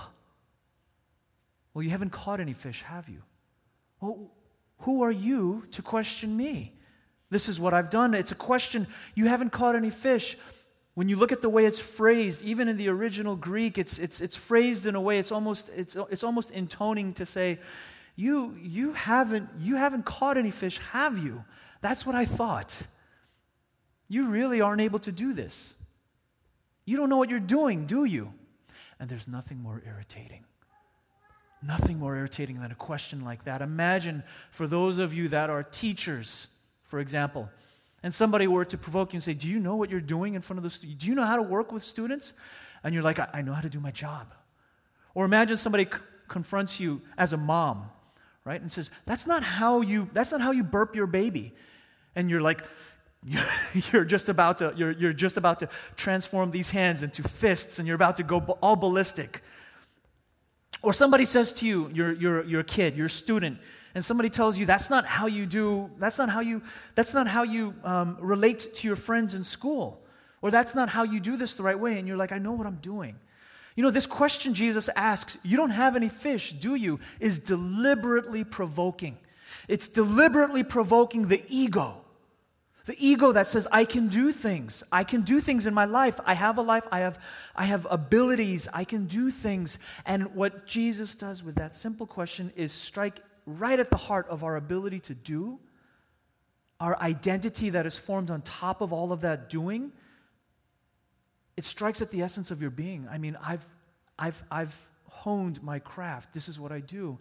Well, 1.72 1.82
you 1.82 1.90
haven't 1.90 2.10
caught 2.10 2.40
any 2.40 2.52
fish, 2.52 2.82
have 2.82 3.08
you? 3.08 3.22
Well, 4.00 4.32
who 4.80 5.02
are 5.02 5.12
you 5.12 5.64
to 5.72 5.82
question 5.82 6.36
me? 6.36 6.74
This 7.30 7.48
is 7.48 7.60
what 7.60 7.74
I've 7.74 7.90
done. 7.90 8.14
It's 8.14 8.32
a 8.32 8.36
question. 8.36 8.86
You 9.14 9.26
haven't 9.26 9.50
caught 9.50 9.76
any 9.76 9.90
fish. 9.90 10.36
When 10.94 11.08
you 11.08 11.16
look 11.16 11.30
at 11.30 11.42
the 11.42 11.48
way 11.48 11.66
it's 11.66 11.78
phrased, 11.78 12.42
even 12.42 12.68
in 12.68 12.76
the 12.76 12.88
original 12.88 13.36
Greek, 13.36 13.78
it's, 13.78 13.98
it's, 13.98 14.20
it's 14.20 14.34
phrased 14.34 14.86
in 14.86 14.94
a 14.94 15.00
way 15.00 15.18
it's 15.18 15.30
almost, 15.30 15.70
it's, 15.76 15.96
it's 16.10 16.24
almost 16.24 16.50
intoning 16.50 17.12
to 17.14 17.26
say, 17.26 17.58
you, 18.18 18.56
you, 18.60 18.94
haven't, 18.94 19.48
you 19.60 19.76
haven't 19.76 20.04
caught 20.04 20.36
any 20.36 20.50
fish, 20.50 20.78
have 20.90 21.16
you? 21.16 21.44
That's 21.82 22.04
what 22.04 22.16
I 22.16 22.24
thought. 22.24 22.74
You 24.08 24.26
really 24.26 24.60
aren't 24.60 24.80
able 24.80 24.98
to 24.98 25.12
do 25.12 25.32
this. 25.32 25.74
You 26.84 26.96
don't 26.96 27.08
know 27.08 27.16
what 27.16 27.30
you're 27.30 27.38
doing, 27.38 27.86
do 27.86 28.04
you? 28.04 28.34
And 28.98 29.08
there's 29.08 29.28
nothing 29.28 29.62
more 29.62 29.80
irritating. 29.86 30.42
Nothing 31.62 32.00
more 32.00 32.16
irritating 32.16 32.58
than 32.60 32.72
a 32.72 32.74
question 32.74 33.24
like 33.24 33.44
that. 33.44 33.62
Imagine 33.62 34.24
for 34.50 34.66
those 34.66 34.98
of 34.98 35.14
you 35.14 35.28
that 35.28 35.48
are 35.48 35.62
teachers, 35.62 36.48
for 36.82 36.98
example, 36.98 37.48
and 38.02 38.12
somebody 38.12 38.48
were 38.48 38.64
to 38.64 38.76
provoke 38.76 39.12
you 39.12 39.18
and 39.18 39.22
say, 39.22 39.34
Do 39.34 39.46
you 39.46 39.60
know 39.60 39.76
what 39.76 39.90
you're 39.90 40.00
doing 40.00 40.34
in 40.34 40.42
front 40.42 40.58
of 40.58 40.64
the 40.64 40.70
students? 40.70 41.04
Do 41.04 41.08
you 41.08 41.14
know 41.14 41.24
how 41.24 41.36
to 41.36 41.42
work 41.42 41.70
with 41.70 41.84
students? 41.84 42.32
And 42.82 42.92
you're 42.92 43.04
like, 43.04 43.20
I, 43.20 43.28
I 43.32 43.42
know 43.42 43.52
how 43.52 43.60
to 43.60 43.70
do 43.70 43.78
my 43.78 43.92
job. 43.92 44.34
Or 45.14 45.24
imagine 45.24 45.56
somebody 45.56 45.84
c- 45.84 45.98
confronts 46.26 46.80
you 46.80 47.00
as 47.16 47.32
a 47.32 47.36
mom, 47.36 47.90
right? 48.48 48.62
And 48.62 48.72
says, 48.72 48.90
That's 49.04 49.26
not 49.26 49.42
how 49.42 49.82
you, 49.82 50.08
that's 50.14 50.32
not 50.32 50.40
how 50.40 50.52
you 50.52 50.64
burp 50.64 50.96
your 50.96 51.06
baby. 51.06 51.52
And 52.16 52.30
you're 52.30 52.40
like, 52.40 52.64
you're 53.92 54.04
just 54.04 54.28
about 54.28 54.58
to 54.58 54.72
you're, 54.76 54.92
you're 54.92 55.12
just 55.12 55.36
about 55.36 55.58
to 55.58 55.68
transform 55.96 56.52
these 56.52 56.70
hands 56.70 57.02
into 57.02 57.22
fists 57.22 57.78
and 57.78 57.86
you're 57.86 57.96
about 57.96 58.16
to 58.16 58.22
go 58.22 58.38
all 58.62 58.76
ballistic 58.76 59.42
or 60.82 60.92
somebody 60.92 61.24
says 61.24 61.52
to 61.52 61.66
you 61.66 61.90
you're, 61.92 62.12
you're, 62.12 62.44
you're 62.44 62.60
a 62.60 62.64
kid 62.64 62.96
you're 62.96 63.06
a 63.06 63.10
student 63.10 63.58
and 63.96 64.04
somebody 64.04 64.30
tells 64.30 64.56
you 64.56 64.64
that's 64.64 64.88
not 64.88 65.04
how 65.04 65.26
you 65.26 65.46
do 65.46 65.90
that's 65.98 66.16
not 66.16 66.30
how 66.30 66.38
you 66.38 66.62
that's 66.94 67.12
not 67.12 67.26
how 67.26 67.42
you 67.42 67.74
um, 67.82 68.16
relate 68.20 68.72
to 68.72 68.86
your 68.86 68.94
friends 68.96 69.34
in 69.34 69.42
school 69.42 70.00
or 70.40 70.52
that's 70.52 70.76
not 70.76 70.88
how 70.88 71.02
you 71.02 71.18
do 71.18 71.36
this 71.36 71.54
the 71.54 71.62
right 71.64 71.80
way 71.80 71.98
and 71.98 72.06
you're 72.06 72.16
like 72.16 72.30
i 72.30 72.38
know 72.38 72.52
what 72.52 72.68
i'm 72.68 72.78
doing 72.80 73.16
you 73.78 73.84
know 73.84 73.92
this 73.92 74.06
question 74.06 74.54
jesus 74.54 74.90
asks 74.96 75.38
you 75.44 75.56
don't 75.56 75.70
have 75.70 75.94
any 75.94 76.08
fish 76.08 76.52
do 76.52 76.74
you 76.74 76.98
is 77.20 77.38
deliberately 77.38 78.42
provoking 78.42 79.16
it's 79.68 79.86
deliberately 79.86 80.64
provoking 80.64 81.28
the 81.28 81.44
ego 81.48 82.02
the 82.88 82.96
ego 83.06 83.32
that 83.32 83.46
says, 83.46 83.68
I 83.70 83.84
can 83.84 84.08
do 84.08 84.32
things. 84.32 84.82
I 84.90 85.04
can 85.04 85.20
do 85.20 85.42
things 85.42 85.66
in 85.66 85.74
my 85.74 85.84
life. 85.84 86.18
I 86.24 86.32
have 86.32 86.56
a 86.56 86.62
life. 86.62 86.84
I 86.90 87.00
have, 87.00 87.22
I 87.54 87.66
have 87.66 87.86
abilities. 87.90 88.66
I 88.72 88.84
can 88.84 89.04
do 89.04 89.30
things. 89.30 89.78
And 90.06 90.34
what 90.34 90.66
Jesus 90.66 91.14
does 91.14 91.44
with 91.44 91.56
that 91.56 91.76
simple 91.76 92.06
question 92.06 92.50
is 92.56 92.72
strike 92.72 93.20
right 93.44 93.78
at 93.78 93.90
the 93.90 93.98
heart 93.98 94.26
of 94.30 94.42
our 94.42 94.56
ability 94.56 95.00
to 95.00 95.14
do, 95.14 95.58
our 96.80 96.98
identity 96.98 97.68
that 97.68 97.84
is 97.84 97.98
formed 97.98 98.30
on 98.30 98.40
top 98.40 98.80
of 98.80 98.90
all 98.90 99.12
of 99.12 99.20
that 99.20 99.50
doing. 99.50 99.92
It 101.58 101.64
strikes 101.64 102.00
at 102.00 102.12
the 102.12 102.22
essence 102.22 102.52
of 102.52 102.62
your 102.62 102.70
being. 102.70 103.08
I 103.10 103.18
mean, 103.18 103.36
I've, 103.42 103.68
I've, 104.16 104.44
I've 104.48 104.88
honed 105.08 105.60
my 105.60 105.80
craft. 105.80 106.32
This 106.32 106.48
is 106.48 106.56
what 106.56 106.70
I 106.70 106.78
do. 106.78 107.18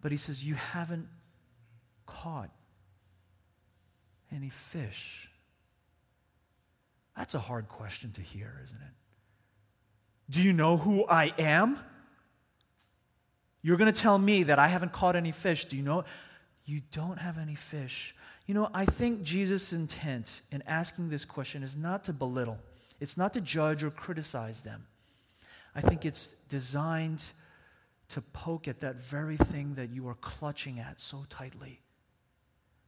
But 0.00 0.12
he 0.12 0.16
says, 0.16 0.44
You 0.44 0.54
haven't 0.54 1.08
caught 2.06 2.50
any 4.30 4.48
fish? 4.48 5.28
That's 7.16 7.34
a 7.34 7.40
hard 7.40 7.68
question 7.68 8.12
to 8.12 8.20
hear, 8.20 8.60
isn't 8.62 8.80
it? 8.80 8.94
Do 10.30 10.40
you 10.40 10.52
know 10.52 10.76
who 10.76 11.04
I 11.08 11.32
am? 11.36 11.80
You're 13.60 13.76
going 13.76 13.92
to 13.92 14.00
tell 14.00 14.18
me 14.18 14.44
that 14.44 14.60
I 14.60 14.68
haven't 14.68 14.92
caught 14.92 15.16
any 15.16 15.32
fish. 15.32 15.64
Do 15.64 15.76
you 15.76 15.82
know? 15.82 16.04
You 16.64 16.82
don't 16.92 17.18
have 17.18 17.38
any 17.38 17.56
fish. 17.56 18.14
You 18.46 18.54
know, 18.54 18.70
I 18.72 18.84
think 18.84 19.24
Jesus' 19.24 19.72
intent 19.72 20.42
in 20.52 20.62
asking 20.64 21.08
this 21.08 21.24
question 21.24 21.64
is 21.64 21.76
not 21.76 22.04
to 22.04 22.12
belittle, 22.12 22.58
it's 23.00 23.16
not 23.16 23.32
to 23.34 23.40
judge 23.40 23.84
or 23.84 23.90
criticize 23.90 24.62
them. 24.62 24.86
I 25.74 25.80
think 25.80 26.04
it's 26.04 26.28
designed 26.48 27.22
to 28.08 28.20
poke 28.20 28.66
at 28.66 28.80
that 28.80 28.96
very 28.96 29.36
thing 29.36 29.74
that 29.74 29.90
you 29.90 30.08
are 30.08 30.14
clutching 30.14 30.78
at 30.78 31.00
so 31.00 31.24
tightly. 31.28 31.82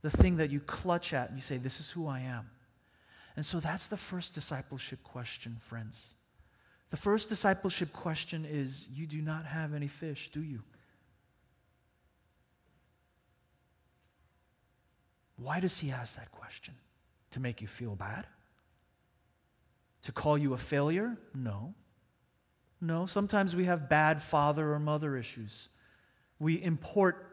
The 0.02 0.10
thing 0.10 0.36
that 0.36 0.50
you 0.50 0.60
clutch 0.60 1.12
at 1.12 1.28
and 1.28 1.36
you 1.36 1.42
say, 1.42 1.58
This 1.58 1.78
is 1.78 1.90
who 1.90 2.06
I 2.06 2.20
am. 2.20 2.50
And 3.36 3.44
so 3.44 3.60
that's 3.60 3.86
the 3.86 3.96
first 3.96 4.34
discipleship 4.34 5.02
question, 5.04 5.58
friends. 5.60 6.14
The 6.90 6.96
first 6.96 7.28
discipleship 7.28 7.92
question 7.92 8.44
is 8.44 8.86
You 8.92 9.06
do 9.06 9.20
not 9.20 9.44
have 9.46 9.74
any 9.74 9.88
fish, 9.88 10.30
do 10.32 10.42
you? 10.42 10.62
Why 15.36 15.60
does 15.60 15.78
he 15.78 15.90
ask 15.90 16.16
that 16.16 16.32
question? 16.32 16.74
To 17.32 17.40
make 17.40 17.60
you 17.60 17.68
feel 17.68 17.94
bad? 17.94 18.26
To 20.02 20.12
call 20.12 20.38
you 20.38 20.54
a 20.54 20.58
failure? 20.58 21.18
No. 21.34 21.74
No, 22.80 23.04
sometimes 23.06 23.54
we 23.54 23.66
have 23.66 23.88
bad 23.88 24.22
father 24.22 24.72
or 24.72 24.78
mother 24.78 25.16
issues. 25.16 25.68
We 26.38 26.62
import 26.62 27.26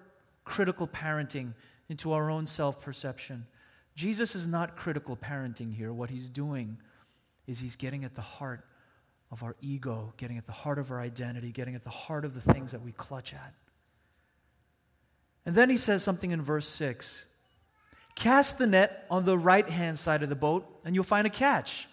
critical 0.44 0.88
parenting 0.88 1.54
into 1.88 2.12
our 2.12 2.30
own 2.30 2.46
self 2.48 2.82
perception. 2.82 3.48
Jesus 3.96 4.36
is 4.36 4.46
not 4.46 4.76
critical 4.76 5.16
parenting 5.16 5.74
here. 5.74 5.94
What 5.94 6.10
he's 6.10 6.30
doing 6.30 6.78
is 7.48 7.60
he's 7.60 7.76
getting 7.76 8.04
at 8.04 8.16
the 8.16 8.22
heart 8.22 8.66
of 9.32 9.44
our 9.44 9.56
ego, 9.62 10.14
getting 10.18 10.38
at 10.38 10.46
the 10.46 10.52
heart 10.52 10.80
of 10.80 10.92
our 10.92 11.00
identity, 11.00 11.52
getting 11.52 11.76
at 11.76 11.84
the 11.84 11.90
heart 11.90 12.26
of 12.26 12.34
the 12.34 12.54
things 12.54 12.72
that 12.72 12.82
we 12.82 12.92
clutch 12.92 13.34
at. 13.34 13.54
And 15.46 15.56
then 15.56 15.70
he 15.70 15.78
says 15.78 16.04
something 16.04 16.32
in 16.32 16.42
verse 16.42 16.68
6 16.68 17.24
Cast 18.16 18.58
the 18.58 18.68
net 18.68 19.06
on 19.10 19.26
the 19.26 19.38
right 19.38 19.70
hand 19.70 19.98
side 19.98 20.24
of 20.24 20.30
the 20.30 20.36
boat, 20.36 20.82
and 20.84 20.94
you'll 20.94 21.04
find 21.04 21.26
a 21.26 21.30
catch. 21.30 21.88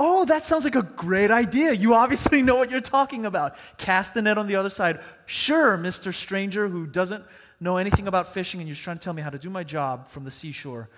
Oh, 0.00 0.24
that 0.26 0.44
sounds 0.44 0.62
like 0.62 0.76
a 0.76 0.82
great 0.82 1.32
idea. 1.32 1.72
You 1.72 1.94
obviously 1.94 2.40
know 2.48 2.54
what 2.54 2.70
you're 2.70 2.80
talking 2.80 3.26
about. 3.26 3.56
Cast 3.76 4.14
the 4.14 4.22
net 4.22 4.38
on 4.38 4.46
the 4.46 4.54
other 4.54 4.70
side. 4.70 5.00
Sure, 5.26 5.76
Mr. 5.76 6.14
Stranger 6.14 6.68
who 6.68 6.86
doesn't 6.86 7.24
know 7.60 7.76
anything 7.76 8.06
about 8.06 8.32
fishing 8.32 8.60
and 8.60 8.68
you're 8.68 8.76
trying 8.76 8.98
to 8.98 9.02
tell 9.02 9.12
me 9.12 9.22
how 9.22 9.30
to 9.30 9.38
do 9.38 9.50
my 9.50 9.64
job 9.64 10.08
from 10.08 10.24
the 10.24 10.30
seashore. 10.30 10.88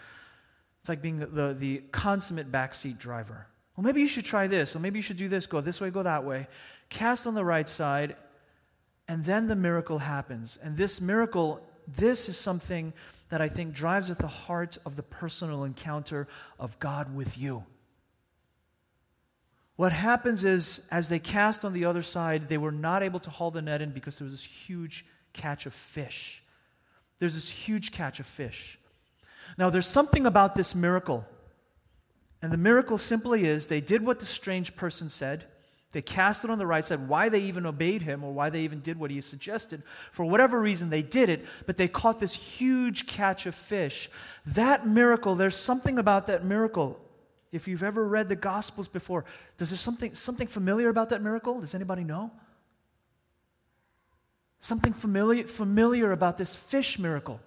It's 0.81 0.89
like 0.89 1.01
being 1.01 1.19
the, 1.19 1.57
the, 1.59 1.83
consummate 1.93 2.53
backseat 2.53 2.99
driver. 2.99 3.47
Well, 3.77 3.85
maybe 3.85 4.01
you 4.01 4.09
should 4.09 4.25
try 4.25 4.47
this, 4.47 4.77
or 4.77 4.79
maybe 4.79 4.99
you 4.99 5.03
should 5.03 5.17
do 5.17 5.29
this, 5.29 5.47
go 5.47 5.61
this 5.61 5.81
way, 5.81 5.91
go 5.91 6.03
that 6.03 6.25
way. 6.25 6.49
Cast 6.89 7.27
on 7.27 7.35
the 7.35 7.45
right 7.45 7.69
side, 7.69 8.17
and 9.09 9.25
then 9.25 9.47
the 9.47 9.57
miracle 9.57 9.99
happens. 9.99 10.59
And 10.63 10.77
this 10.77 11.01
miracle, 11.01 11.61
this 11.87 12.29
is 12.29 12.37
something 12.37 12.93
that 13.31 13.41
I 13.41 13.49
think 13.49 13.75
drives 13.75 14.11
at 14.11 14.19
the 14.19 14.27
heart 14.27 14.77
of 14.85 14.97
the 14.97 15.03
personal 15.03 15.65
encounter 15.65 16.29
of 16.59 16.79
God 16.79 17.15
with 17.15 17.39
you. 17.39 17.65
What 19.81 19.93
happens 19.93 20.45
is, 20.45 20.83
as 20.91 21.09
they 21.09 21.19
cast 21.19 21.65
on 21.65 21.73
the 21.73 21.87
other 21.87 22.03
side, 22.03 22.51
they 22.51 22.59
were 22.59 22.71
not 22.71 23.03
able 23.03 23.19
to 23.21 23.31
haul 23.31 23.51
the 23.51 23.63
net 23.63 23.81
in 23.81 23.93
because 23.93 24.19
there 24.19 24.27
was 24.27 24.35
this 24.35 24.45
huge 24.45 25.07
catch 25.33 25.65
of 25.65 25.73
fish. 25.73 26.43
There's 27.19 27.35
this 27.35 27.49
huge 27.49 27.91
catch 27.91 28.21
of 28.21 28.27
fish. 28.27 28.79
Now, 29.57 29.71
there's 29.71 29.87
something 29.87 30.27
about 30.27 30.55
this 30.55 30.75
miracle. 30.75 31.25
And 32.43 32.53
the 32.53 32.59
miracle 32.59 32.99
simply 32.99 33.47
is 33.47 33.69
they 33.69 33.81
did 33.81 34.05
what 34.05 34.19
the 34.19 34.27
strange 34.27 34.77
person 34.77 35.09
said. 35.09 35.47
They 35.93 36.03
cast 36.03 36.45
it 36.45 36.51
on 36.51 36.59
the 36.59 36.67
right 36.67 36.85
side. 36.85 37.09
Why 37.09 37.31
they 37.31 37.41
even 37.41 37.65
obeyed 37.65 38.03
him 38.03 38.23
or 38.23 38.35
why 38.35 38.51
they 38.51 38.61
even 38.61 38.81
did 38.81 39.01
what 39.01 39.11
he 39.11 39.23
suggested, 39.23 39.83
for 40.13 40.27
whatever 40.27 40.61
reason 40.61 40.91
they 40.91 41.01
did 41.01 41.31
it, 41.31 41.47
but 41.65 41.79
they 41.79 41.89
caught 41.89 42.21
this 42.21 42.35
huge 42.35 43.07
catch 43.07 43.47
of 43.47 43.55
fish. 43.55 44.11
That 44.45 44.87
miracle, 44.87 45.37
there's 45.37 45.57
something 45.57 45.97
about 45.97 46.27
that 46.27 46.45
miracle 46.45 47.01
if 47.53 47.67
you've 47.67 47.83
ever 47.83 48.07
read 48.07 48.29
the 48.29 48.37
Gospels 48.37 48.89
before, 48.89 49.25
does 49.59 49.71
there 49.71 49.79
something, 49.79 50.15
something 50.15 50.47
familiar 50.47 50.89
about 50.89 51.09
that 51.11 51.23
miracle? 51.23 51.61
Does 51.61 51.75
anybody 51.75 52.05
know? 52.05 52.31
Something 54.61 54.93
familiar, 54.93 55.47
familiar 55.47 56.13
about 56.13 56.39
this 56.39 56.55
fish 56.55 56.99
miracle. 56.99 57.41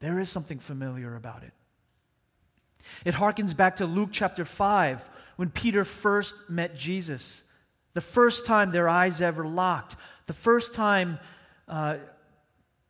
There 0.00 0.18
is 0.18 0.30
something 0.30 0.58
familiar 0.58 1.14
about 1.14 1.42
it. 1.42 1.52
It 3.04 3.14
harkens 3.14 3.56
back 3.56 3.76
to 3.76 3.86
Luke 3.86 4.08
chapter 4.10 4.44
5 4.44 5.08
when 5.36 5.50
Peter 5.50 5.84
first 5.84 6.34
met 6.48 6.76
Jesus. 6.76 7.44
The 7.92 8.00
first 8.00 8.46
time 8.46 8.72
their 8.72 8.88
eyes 8.88 9.20
ever 9.20 9.46
locked. 9.46 9.96
The 10.26 10.32
first 10.32 10.74
time 10.74 11.18
uh, 11.68 11.96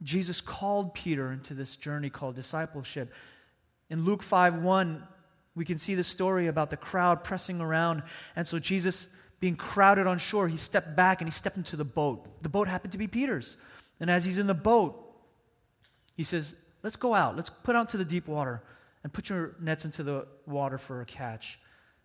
Jesus 0.02 0.40
called 0.40 0.95
Peter 0.95 1.30
into 1.30 1.54
this 1.54 1.76
journey 1.76 2.11
called 2.11 2.35
discipleship. 2.35 3.12
In 3.88 4.04
Luke 4.04 4.23
5 4.23 4.57
1, 4.57 5.02
we 5.54 5.64
can 5.64 5.78
see 5.78 5.95
the 5.95 6.04
story 6.04 6.47
about 6.47 6.71
the 6.71 6.76
crowd 6.76 7.25
pressing 7.25 7.61
around. 7.61 8.02
And 8.37 8.47
so 8.47 8.59
Jesus, 8.59 9.09
being 9.40 9.57
crowded 9.57 10.07
on 10.07 10.19
shore, 10.19 10.49
he 10.49 10.57
stepped 10.57 10.97
back 10.97 11.21
and 11.21 11.28
he 11.28 11.33
stepped 11.33 11.57
into 11.57 11.76
the 11.76 11.85
boat. 11.85 12.42
The 12.42 12.49
boat 12.49 12.69
happened 12.69 12.92
to 12.92 12.99
be 12.99 13.07
Peter's. 13.07 13.57
And 13.99 14.11
as 14.11 14.25
he's 14.25 14.38
in 14.38 14.47
the 14.47 14.54
boat, 14.54 15.04
he 16.16 16.25
says, 16.25 16.54
Let's 16.83 16.97
go 16.97 17.14
out. 17.14 17.37
Let's 17.37 17.50
put 17.50 17.76
out 17.76 17.90
to 17.90 17.99
the 17.99 18.07
deep 18.07 18.26
water 18.26 18.62
and 19.02 19.12
put 19.12 19.28
your 19.28 19.54
nets 19.61 19.85
into 19.85 20.02
the 20.02 20.26
water 20.47 20.78
for 20.78 21.02
a 21.02 21.04
catch. 21.04 21.59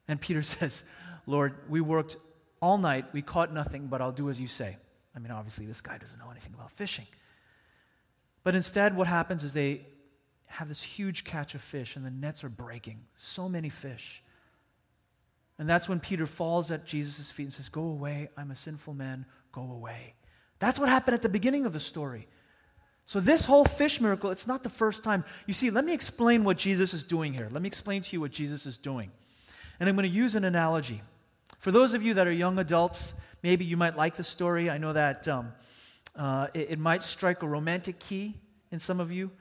And 0.08 0.20
Peter 0.20 0.42
says, 0.44 0.84
Lord, 1.26 1.56
we 1.70 1.82
worked 1.82 2.18
all 2.62 2.78
night. 2.78 3.06
We 3.14 3.22
caught 3.22 3.54
nothing, 3.54 3.88
but 3.88 4.02
I'll 4.02 4.12
do 4.12 4.30
as 4.30 4.40
you 4.40 4.48
say. 4.48 4.78
I 5.16 5.20
mean, 5.20 5.32
obviously, 5.32 5.66
this 5.66 5.80
guy 5.80 5.98
doesn't 5.98 6.20
know 6.20 6.30
anything 6.30 6.54
about 6.54 6.72
fishing. 6.72 7.08
But 8.46 8.54
instead, 8.56 8.96
what 8.96 9.08
happens 9.08 9.44
is 9.44 9.54
they 9.54 9.88
have 10.46 10.70
this 10.70 10.84
huge 10.84 11.24
catch 11.24 11.56
of 11.56 11.62
fish, 11.62 11.96
and 11.96 12.06
the 12.06 12.12
nets 12.12 12.44
are 12.44 12.50
breaking. 12.50 13.02
So 13.18 13.50
many 13.50 13.70
fish. 13.70 14.24
And 15.58 15.68
that's 15.68 15.90
when 15.90 16.00
Peter 16.00 16.28
falls 16.28 16.70
at 16.70 16.86
Jesus' 16.86 17.32
feet 17.32 17.46
and 17.46 17.54
says, 17.54 17.70
Go 17.70 17.82
away, 17.82 18.30
I'm 18.38 18.52
a 18.52 18.56
sinful 18.56 18.94
man, 18.94 19.26
go 19.52 19.64
away. 19.64 20.14
That's 20.60 20.80
what 20.80 20.90
happened 20.90 21.16
at 21.16 21.24
the 21.24 21.30
beginning 21.30 21.66
of 21.66 21.74
the 21.74 21.80
story. 21.80 22.28
So, 23.08 23.20
this 23.20 23.46
whole 23.46 23.66
fish 23.66 24.00
miracle, 24.00 24.30
it's 24.30 24.46
not 24.46 24.62
the 24.62 24.70
first 24.70 25.02
time. 25.02 25.26
You 25.48 25.56
see, 25.56 25.72
let 25.72 25.84
me 25.84 25.94
explain 25.94 26.44
what 26.44 26.58
Jesus 26.58 26.94
is 26.94 27.04
doing 27.04 27.34
here. 27.34 27.50
Let 27.52 27.64
me 27.64 27.68
explain 27.68 28.04
to 28.04 28.14
you 28.14 28.22
what 28.22 28.32
Jesus 28.32 28.68
is 28.68 28.78
doing. 28.78 29.12
And 29.80 29.90
I'm 29.90 29.96
going 29.96 30.08
to 30.08 30.16
use 30.16 30.36
an 30.36 30.46
analogy. 30.46 31.02
For 31.58 31.72
those 31.72 31.96
of 31.96 32.04
you 32.04 32.14
that 32.14 32.28
are 32.28 32.32
young 32.32 32.60
adults, 32.60 33.16
maybe 33.42 33.66
you 33.66 33.76
might 33.76 33.98
like 33.98 34.18
the 34.18 34.24
story. 34.24 34.70
I 34.70 34.78
know 34.78 34.94
that 34.94 35.28
um, 35.28 35.54
uh, 36.18 36.48
it, 36.54 36.72
it, 36.72 36.80
might 36.80 37.04
strike 37.04 37.44
a 37.44 37.48
romantic 37.48 38.00
key 38.00 38.36
in 38.72 38.80
some 38.80 39.00
of 39.00 39.12
you. 39.12 39.32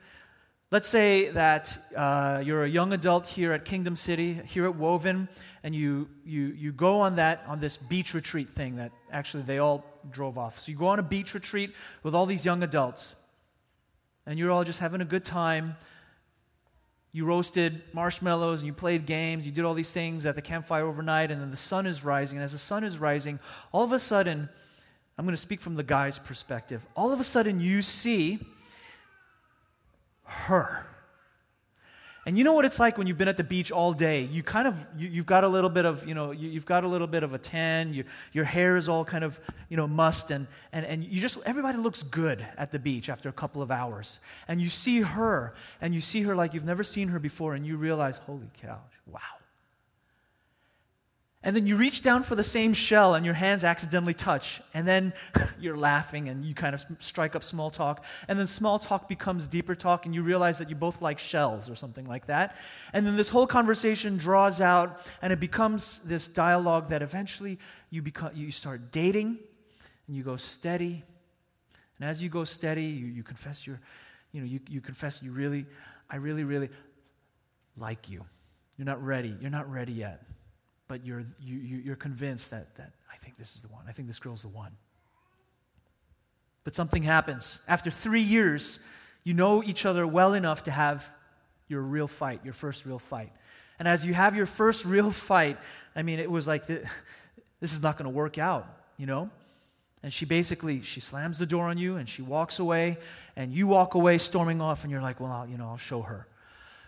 Let's 0.71 0.89
say 0.89 1.29
that 1.29 1.77
uh, 1.95 2.41
you're 2.43 2.63
a 2.63 2.69
young 2.69 2.91
adult 2.91 3.27
here 3.27 3.53
at 3.53 3.65
Kingdom 3.65 3.95
City, 3.95 4.33
here 4.45 4.65
at 4.65 4.75
Woven, 4.75 5.29
and 5.63 5.73
you, 5.73 6.09
you, 6.25 6.47
you 6.47 6.71
go 6.71 7.01
on 7.01 7.15
that 7.15 7.43
on 7.47 7.59
this 7.59 7.77
beach 7.77 8.13
retreat 8.13 8.49
thing 8.49 8.75
that 8.75 8.91
actually 9.11 9.43
they 9.43 9.57
all 9.57 9.85
drove 10.11 10.37
off. 10.37 10.59
So 10.59 10.71
you 10.71 10.77
go 10.77 10.87
on 10.87 10.99
a 10.99 11.03
beach 11.03 11.33
retreat 11.33 11.71
with 12.03 12.13
all 12.13 12.25
these 12.25 12.43
young 12.43 12.61
adults, 12.61 13.15
and 14.25 14.37
you're 14.37 14.51
all 14.51 14.63
just 14.63 14.79
having 14.79 15.01
a 15.01 15.05
good 15.05 15.23
time. 15.23 15.77
You 17.13 17.25
roasted 17.25 17.81
marshmallows 17.93 18.59
and 18.59 18.67
you 18.67 18.73
played 18.73 19.05
games. 19.05 19.45
You 19.45 19.51
did 19.53 19.63
all 19.63 19.75
these 19.75 19.91
things 19.91 20.25
at 20.25 20.35
the 20.35 20.41
campfire 20.41 20.85
overnight, 20.85 21.31
and 21.31 21.41
then 21.41 21.51
the 21.51 21.57
sun 21.57 21.87
is 21.87 22.03
rising. 22.03 22.37
And 22.37 22.43
as 22.43 22.51
the 22.51 22.57
sun 22.57 22.83
is 22.83 22.97
rising, 22.97 23.39
all 23.71 23.83
of 23.83 23.93
a 23.93 23.99
sudden, 23.99 24.49
I'm 25.17 25.25
going 25.25 25.33
to 25.33 25.41
speak 25.41 25.61
from 25.61 25.75
the 25.75 25.83
guy's 25.83 26.19
perspective. 26.19 26.85
All 26.95 27.11
of 27.11 27.19
a 27.19 27.23
sudden, 27.23 27.59
you 27.59 27.81
see 27.81 28.39
her. 30.23 30.85
And 32.27 32.39
you 32.39 32.43
know 32.43 32.53
what 32.53 32.65
it's 32.65 32.79
like 32.79 32.97
when 32.97 33.05
you've 33.05 33.19
been 33.19 33.27
at 33.27 33.37
the 33.37 33.43
beach 33.43 33.71
all 33.71 33.93
day? 33.93 34.23
You 34.23 34.41
kind 34.41 34.67
of, 34.67 34.75
you, 34.97 35.11
have 35.17 35.27
got 35.27 35.43
a 35.43 35.47
little 35.47 35.69
bit 35.69 35.85
of, 35.85 36.07
you 36.07 36.15
know, 36.15 36.31
you, 36.31 36.53
have 36.53 36.65
got 36.65 36.83
a 36.83 36.87
little 36.87 37.05
bit 37.05 37.21
of 37.21 37.35
a 37.35 37.37
tan. 37.37 37.93
You, 37.93 38.03
your 38.33 38.45
hair 38.45 38.77
is 38.77 38.89
all 38.89 39.05
kind 39.05 39.23
of, 39.23 39.39
you 39.69 39.77
know, 39.77 39.87
mussed. 39.87 40.31
And, 40.31 40.47
and, 40.73 40.87
and 40.87 41.03
you 41.03 41.21
just, 41.21 41.37
everybody 41.45 41.77
looks 41.77 42.01
good 42.01 42.43
at 42.57 42.71
the 42.71 42.79
beach 42.79 43.09
after 43.09 43.29
a 43.29 43.31
couple 43.31 43.61
of 43.61 43.69
hours. 43.69 44.17
And 44.47 44.59
you 44.59 44.71
see 44.71 45.01
her, 45.01 45.53
and 45.79 45.93
you 45.93 46.01
see 46.01 46.23
her 46.23 46.35
like 46.35 46.55
you've 46.55 46.65
never 46.65 46.83
seen 46.83 47.09
her 47.09 47.19
before, 47.19 47.53
and 47.53 47.63
you 47.65 47.77
realize, 47.77 48.17
holy 48.17 48.49
cow, 48.59 48.79
wow. 49.05 49.19
And 51.45 51.55
then 51.55 51.67
you 51.67 51.77
reach 51.77 52.01
down 52.01 52.23
for 52.23 52.33
the 52.33 52.43
same 52.43 52.73
shell 52.73 53.13
and 53.13 53.23
your 53.23 53.35
hands 53.35 53.63
accidentally 53.63 54.15
touch. 54.15 54.61
And 54.73 54.87
then 54.87 55.13
you're 55.59 55.77
laughing 55.77 56.27
and 56.27 56.43
you 56.43 56.55
kind 56.55 56.73
of 56.73 56.83
strike 56.99 57.35
up 57.35 57.43
small 57.43 57.69
talk. 57.69 58.03
And 58.27 58.39
then 58.39 58.47
small 58.47 58.79
talk 58.79 59.07
becomes 59.07 59.47
deeper 59.47 59.75
talk 59.75 60.07
and 60.07 60.15
you 60.15 60.23
realize 60.23 60.57
that 60.57 60.71
you 60.71 60.75
both 60.75 61.03
like 61.03 61.19
shells 61.19 61.69
or 61.69 61.75
something 61.75 62.07
like 62.07 62.25
that. 62.25 62.55
And 62.93 63.05
then 63.05 63.15
this 63.15 63.29
whole 63.29 63.45
conversation 63.45 64.17
draws 64.17 64.59
out 64.59 64.99
and 65.21 65.31
it 65.31 65.39
becomes 65.39 65.99
this 65.99 66.27
dialogue 66.27 66.89
that 66.89 67.03
eventually 67.03 67.59
you, 67.91 68.01
become, 68.01 68.31
you 68.33 68.51
start 68.51 68.91
dating 68.91 69.37
and 70.07 70.15
you 70.17 70.23
go 70.23 70.37
steady 70.37 71.03
And 71.99 72.09
as 72.09 72.23
you 72.23 72.29
go 72.29 72.43
steady, 72.43 72.85
you, 72.85 73.05
you 73.05 73.23
confess 73.23 73.67
your, 73.67 73.79
you 74.31 74.41
know, 74.41 74.47
you, 74.47 74.59
you 74.67 74.81
confess 74.81 75.21
you 75.21 75.31
really, 75.31 75.67
I 76.09 76.15
really, 76.15 76.43
really 76.43 76.69
like 77.77 78.09
you. 78.09 78.25
You're 78.77 78.85
not 78.85 79.01
ready. 79.03 79.37
You're 79.39 79.51
not 79.51 79.71
ready 79.71 79.93
yet. 79.93 80.23
But 80.87 81.05
you're, 81.05 81.23
you, 81.39 81.57
you, 81.57 81.77
you're 81.77 81.95
convinced 81.95 82.51
that, 82.51 82.75
that 82.75 82.93
I 83.11 83.17
think 83.17 83.37
this 83.37 83.55
is 83.55 83.61
the 83.61 83.67
one. 83.69 83.85
I 83.87 83.91
think 83.91 84.07
this 84.07 84.19
girl's 84.19 84.43
the 84.43 84.49
one. 84.49 84.71
But 86.63 86.75
something 86.75 87.03
happens. 87.03 87.59
After 87.67 87.89
three 87.89 88.21
years, 88.21 88.79
you 89.23 89.33
know 89.33 89.63
each 89.63 89.85
other 89.85 90.05
well 90.05 90.33
enough 90.33 90.63
to 90.63 90.71
have 90.71 91.09
your 91.67 91.81
real 91.81 92.07
fight, 92.07 92.41
your 92.43 92.53
first 92.53 92.85
real 92.85 92.99
fight. 92.99 93.31
And 93.79 93.87
as 93.87 94.05
you 94.05 94.13
have 94.13 94.35
your 94.35 94.45
first 94.45 94.85
real 94.95 95.11
fight, 95.11 95.57
I 95.95 96.03
mean, 96.03 96.19
it 96.19 96.29
was 96.29 96.47
like, 96.47 96.67
this 97.59 97.73
is 97.73 97.81
not 97.81 97.97
going 97.97 98.11
to 98.11 98.15
work 98.15 98.37
out, 98.37 98.67
you 98.97 99.05
know? 99.05 99.29
And 100.03 100.13
she 100.13 100.25
basically, 100.25 100.81
she 100.81 100.99
slams 100.99 101.39
the 101.39 101.47
door 101.47 101.65
on 101.65 101.79
you 101.79 101.95
and 101.95 102.07
she 102.07 102.21
walks 102.21 102.59
away 102.59 102.97
and 103.35 103.51
you 103.51 103.65
walk 103.65 103.95
away 103.95 104.19
storming 104.19 104.61
off 104.61 104.83
and 104.83 104.91
you're 104.91 105.01
like, 105.01 105.19
well, 105.19 105.31
I'll, 105.31 105.47
you 105.47 105.57
know, 105.57 105.67
I'll 105.67 105.77
show 105.77 106.03
her. 106.03 106.27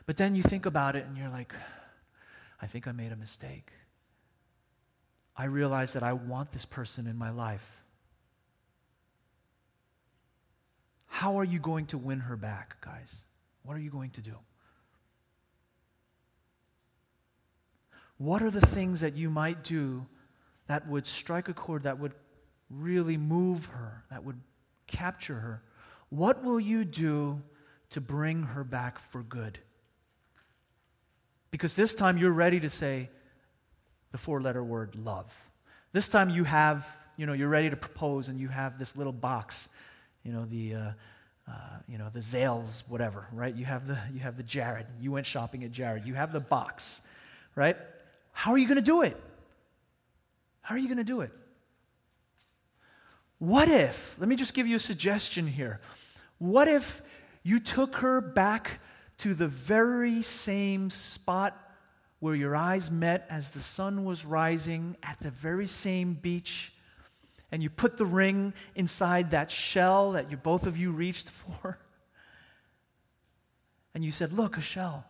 But 0.06 0.18
then 0.18 0.36
you 0.36 0.44
think 0.44 0.68
about 0.68 0.96
it 0.96 1.06
and 1.06 1.18
you're 1.18 1.30
like, 1.30 1.54
I 2.62 2.68
think 2.68 2.88
I 2.88 2.92
made 2.92 3.12
a 3.12 3.16
mistake. 3.16 3.72
I 5.38 5.46
realize 5.46 5.94
that 5.94 6.02
I 6.02 6.14
want 6.14 6.52
this 6.52 6.66
person 6.66 7.06
in 7.06 7.16
my 7.16 7.30
life. 7.30 7.84
How 11.06 11.38
are 11.40 11.44
you 11.44 11.60
going 11.60 11.86
to 11.88 11.98
win 11.98 12.22
her 12.22 12.36
back, 12.36 12.82
guys? 12.82 13.16
What 13.64 13.78
are 13.78 13.80
you 13.80 13.92
going 13.92 14.12
to 14.12 14.22
do? 14.22 14.36
What 18.18 18.42
are 18.42 18.50
the 18.50 18.66
things 18.66 19.02
that 19.02 19.16
you 19.16 19.30
might 19.30 19.64
do 19.64 20.08
that 20.66 20.88
would 20.88 21.06
strike 21.06 21.50
a 21.50 21.54
chord, 21.54 21.84
that 21.84 22.00
would 22.00 22.14
really 22.70 23.18
move 23.18 23.66
her, 23.66 24.04
that 24.10 24.24
would 24.24 24.40
capture 24.88 25.36
her? 25.36 25.62
What 26.10 26.44
will 26.44 26.60
you 26.60 26.84
do 26.84 27.44
to 27.92 28.02
bring 28.02 28.44
her 28.44 28.64
back 28.64 28.98
for 28.98 29.22
good? 29.22 29.60
Because 31.52 31.76
this 31.76 31.94
time 31.94 32.18
you're 32.18 32.32
ready 32.32 32.60
to 32.60 32.70
say 32.70 33.10
the 34.12 34.18
four 34.18 34.42
letter 34.42 34.64
word 34.64 34.96
love. 34.96 35.34
This 35.94 36.08
time 36.08 36.30
you 36.30 36.44
have, 36.44 36.86
you 37.18 37.26
know, 37.26 37.34
you're 37.34 37.50
ready 37.50 37.70
to 37.70 37.76
propose 37.76 38.30
and 38.30 38.40
you 38.40 38.50
have 38.50 38.78
this 38.78 38.96
little 38.96 39.14
box 39.14 39.70
you 40.28 40.34
know, 40.34 40.46
the, 40.46 40.76
uh, 40.76 40.92
uh, 41.48 41.52
you 41.88 41.98
know, 41.98 42.10
the 42.14 42.20
Zales, 42.20 42.84
whatever, 42.90 43.28
right? 43.32 43.56
You 43.56 43.64
have 43.64 43.88
the, 43.88 43.98
you 44.14 44.20
have 44.20 44.36
the 44.36 44.44
Jared. 44.44 44.86
You 45.00 45.14
went 45.14 45.26
shopping 45.26 45.64
at 45.64 45.72
Jared. 45.72 46.06
You 46.06 46.16
have 46.16 46.34
the 46.34 46.42
box, 46.42 47.00
right? 47.56 47.78
How 48.34 48.52
are 48.52 48.58
you 48.58 48.68
going 48.68 48.76
to 48.76 48.82
do 48.82 49.04
it? 49.04 49.16
How 50.60 50.76
are 50.76 50.78
you 50.78 50.88
going 50.88 50.98
to 50.98 51.06
do 51.06 51.22
it? 51.22 51.32
What 53.40 53.70
if, 53.70 54.18
let 54.20 54.28
me 54.28 54.36
just 54.36 54.54
give 54.54 54.68
you 54.68 54.76
a 54.76 54.80
suggestion 54.80 55.48
here. 55.48 55.80
What 56.40 56.68
if 56.68 57.02
you 57.42 57.58
took 57.58 57.98
her 57.98 58.20
back 58.20 58.82
to 59.20 59.34
the 59.34 59.48
very 59.48 60.22
same 60.22 60.90
spot 60.90 61.58
where 62.20 62.36
your 62.36 62.56
eyes 62.56 62.90
met 62.90 63.26
as 63.30 63.52
the 63.52 63.62
sun 63.62 64.04
was 64.04 64.26
rising 64.26 64.98
at 65.04 65.18
the 65.22 65.32
very 65.32 65.68
same 65.68 66.14
beach 66.14 66.74
and 67.52 67.64
you 67.64 67.70
put 67.70 67.98
the 67.98 68.06
ring 68.06 68.54
inside 68.76 69.32
that 69.32 69.52
shell 69.52 70.12
that 70.14 70.30
you 70.30 70.38
both 70.38 70.66
of 70.66 70.78
you 70.78 70.92
reached 70.92 71.30
for. 71.30 71.80
And 73.96 74.06
you 74.06 74.12
said, 74.12 74.32
Look, 74.32 74.58
a 74.58 74.62
shell. 74.62 75.06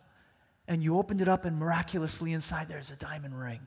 And 0.66 0.82
you 0.82 0.96
opened 0.96 1.20
it 1.20 1.28
up, 1.28 1.44
and 1.44 1.58
miraculously 1.58 2.32
inside 2.32 2.70
there's 2.70 2.90
a 2.90 2.96
diamond 2.96 3.38
ring. 3.38 3.60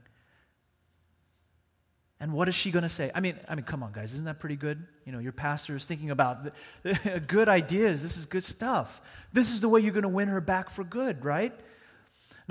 And 2.19 2.33
what 2.33 2.49
is 2.49 2.55
she 2.55 2.71
going 2.71 2.81
to 2.81 2.89
say? 2.89 3.11
I 3.13 3.19
mean, 3.19 3.35
I 3.47 3.53
mean, 3.53 3.65
come 3.65 3.83
on, 3.83 3.91
guys, 3.91 4.13
isn't 4.13 4.25
that 4.25 4.39
pretty 4.39 4.55
good? 4.55 4.83
You 5.05 5.11
know, 5.11 5.19
your 5.19 5.31
pastor 5.31 5.75
is 5.75 5.85
thinking 5.85 6.09
about 6.09 6.43
the, 6.43 6.53
the, 6.81 7.19
good 7.27 7.49
ideas. 7.49 8.01
This 8.01 8.17
is 8.17 8.25
good 8.25 8.43
stuff. 8.43 8.99
This 9.31 9.51
is 9.51 9.61
the 9.61 9.69
way 9.69 9.81
you're 9.81 9.93
going 9.93 10.01
to 10.01 10.09
win 10.09 10.27
her 10.27 10.41
back 10.41 10.71
for 10.71 10.83
good, 10.83 11.23
right? 11.23 11.53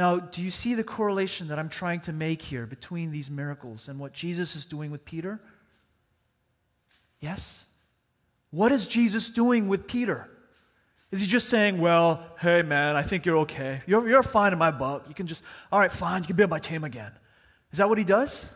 Now, 0.00 0.16
do 0.16 0.40
you 0.40 0.50
see 0.50 0.72
the 0.72 0.82
correlation 0.82 1.48
that 1.48 1.58
I'm 1.58 1.68
trying 1.68 2.00
to 2.00 2.12
make 2.14 2.40
here 2.40 2.64
between 2.64 3.10
these 3.10 3.28
miracles 3.28 3.86
and 3.86 3.98
what 3.98 4.14
Jesus 4.14 4.56
is 4.56 4.64
doing 4.64 4.90
with 4.90 5.04
Peter? 5.04 5.42
Yes? 7.20 7.66
What 8.50 8.72
is 8.72 8.86
Jesus 8.86 9.28
doing 9.28 9.68
with 9.68 9.86
Peter? 9.86 10.26
Is 11.10 11.20
he 11.20 11.26
just 11.26 11.50
saying, 11.50 11.82
well, 11.82 12.24
hey 12.38 12.62
man, 12.62 12.96
I 12.96 13.02
think 13.02 13.26
you're 13.26 13.40
okay. 13.40 13.82
You're, 13.86 14.08
you're 14.08 14.22
fine 14.22 14.54
in 14.54 14.58
my 14.58 14.70
book. 14.70 15.04
You 15.06 15.14
can 15.14 15.26
just, 15.26 15.42
all 15.70 15.78
right, 15.78 15.92
fine, 15.92 16.22
you 16.22 16.28
can 16.28 16.36
be 16.36 16.44
on 16.44 16.48
my 16.48 16.60
team 16.60 16.82
again. 16.82 17.12
Is 17.70 17.76
that 17.76 17.90
what 17.90 17.98
he 17.98 18.04
does? 18.04 18.46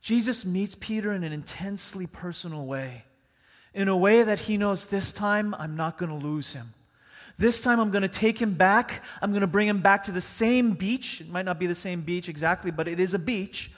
Jesus 0.00 0.44
meets 0.44 0.74
Peter 0.74 1.12
in 1.12 1.22
an 1.22 1.32
intensely 1.32 2.08
personal 2.08 2.66
way, 2.66 3.04
in 3.72 3.86
a 3.86 3.96
way 3.96 4.24
that 4.24 4.40
he 4.40 4.56
knows 4.56 4.86
this 4.86 5.12
time 5.12 5.54
I'm 5.60 5.76
not 5.76 5.96
going 5.96 6.10
to 6.10 6.26
lose 6.26 6.54
him. 6.54 6.74
This 7.38 7.62
time 7.62 7.80
I'm 7.80 7.90
going 7.90 8.02
to 8.02 8.08
take 8.08 8.40
him 8.40 8.54
back. 8.54 9.02
I'm 9.20 9.30
going 9.30 9.40
to 9.40 9.46
bring 9.46 9.68
him 9.68 9.80
back 9.80 10.04
to 10.04 10.12
the 10.12 10.20
same 10.20 10.72
beach. 10.72 11.20
It 11.20 11.28
might 11.28 11.44
not 11.44 11.58
be 11.58 11.66
the 11.66 11.74
same 11.74 12.02
beach 12.02 12.28
exactly, 12.28 12.70
but 12.70 12.88
it 12.88 13.00
is 13.00 13.14
a 13.14 13.18
beach 13.18 13.70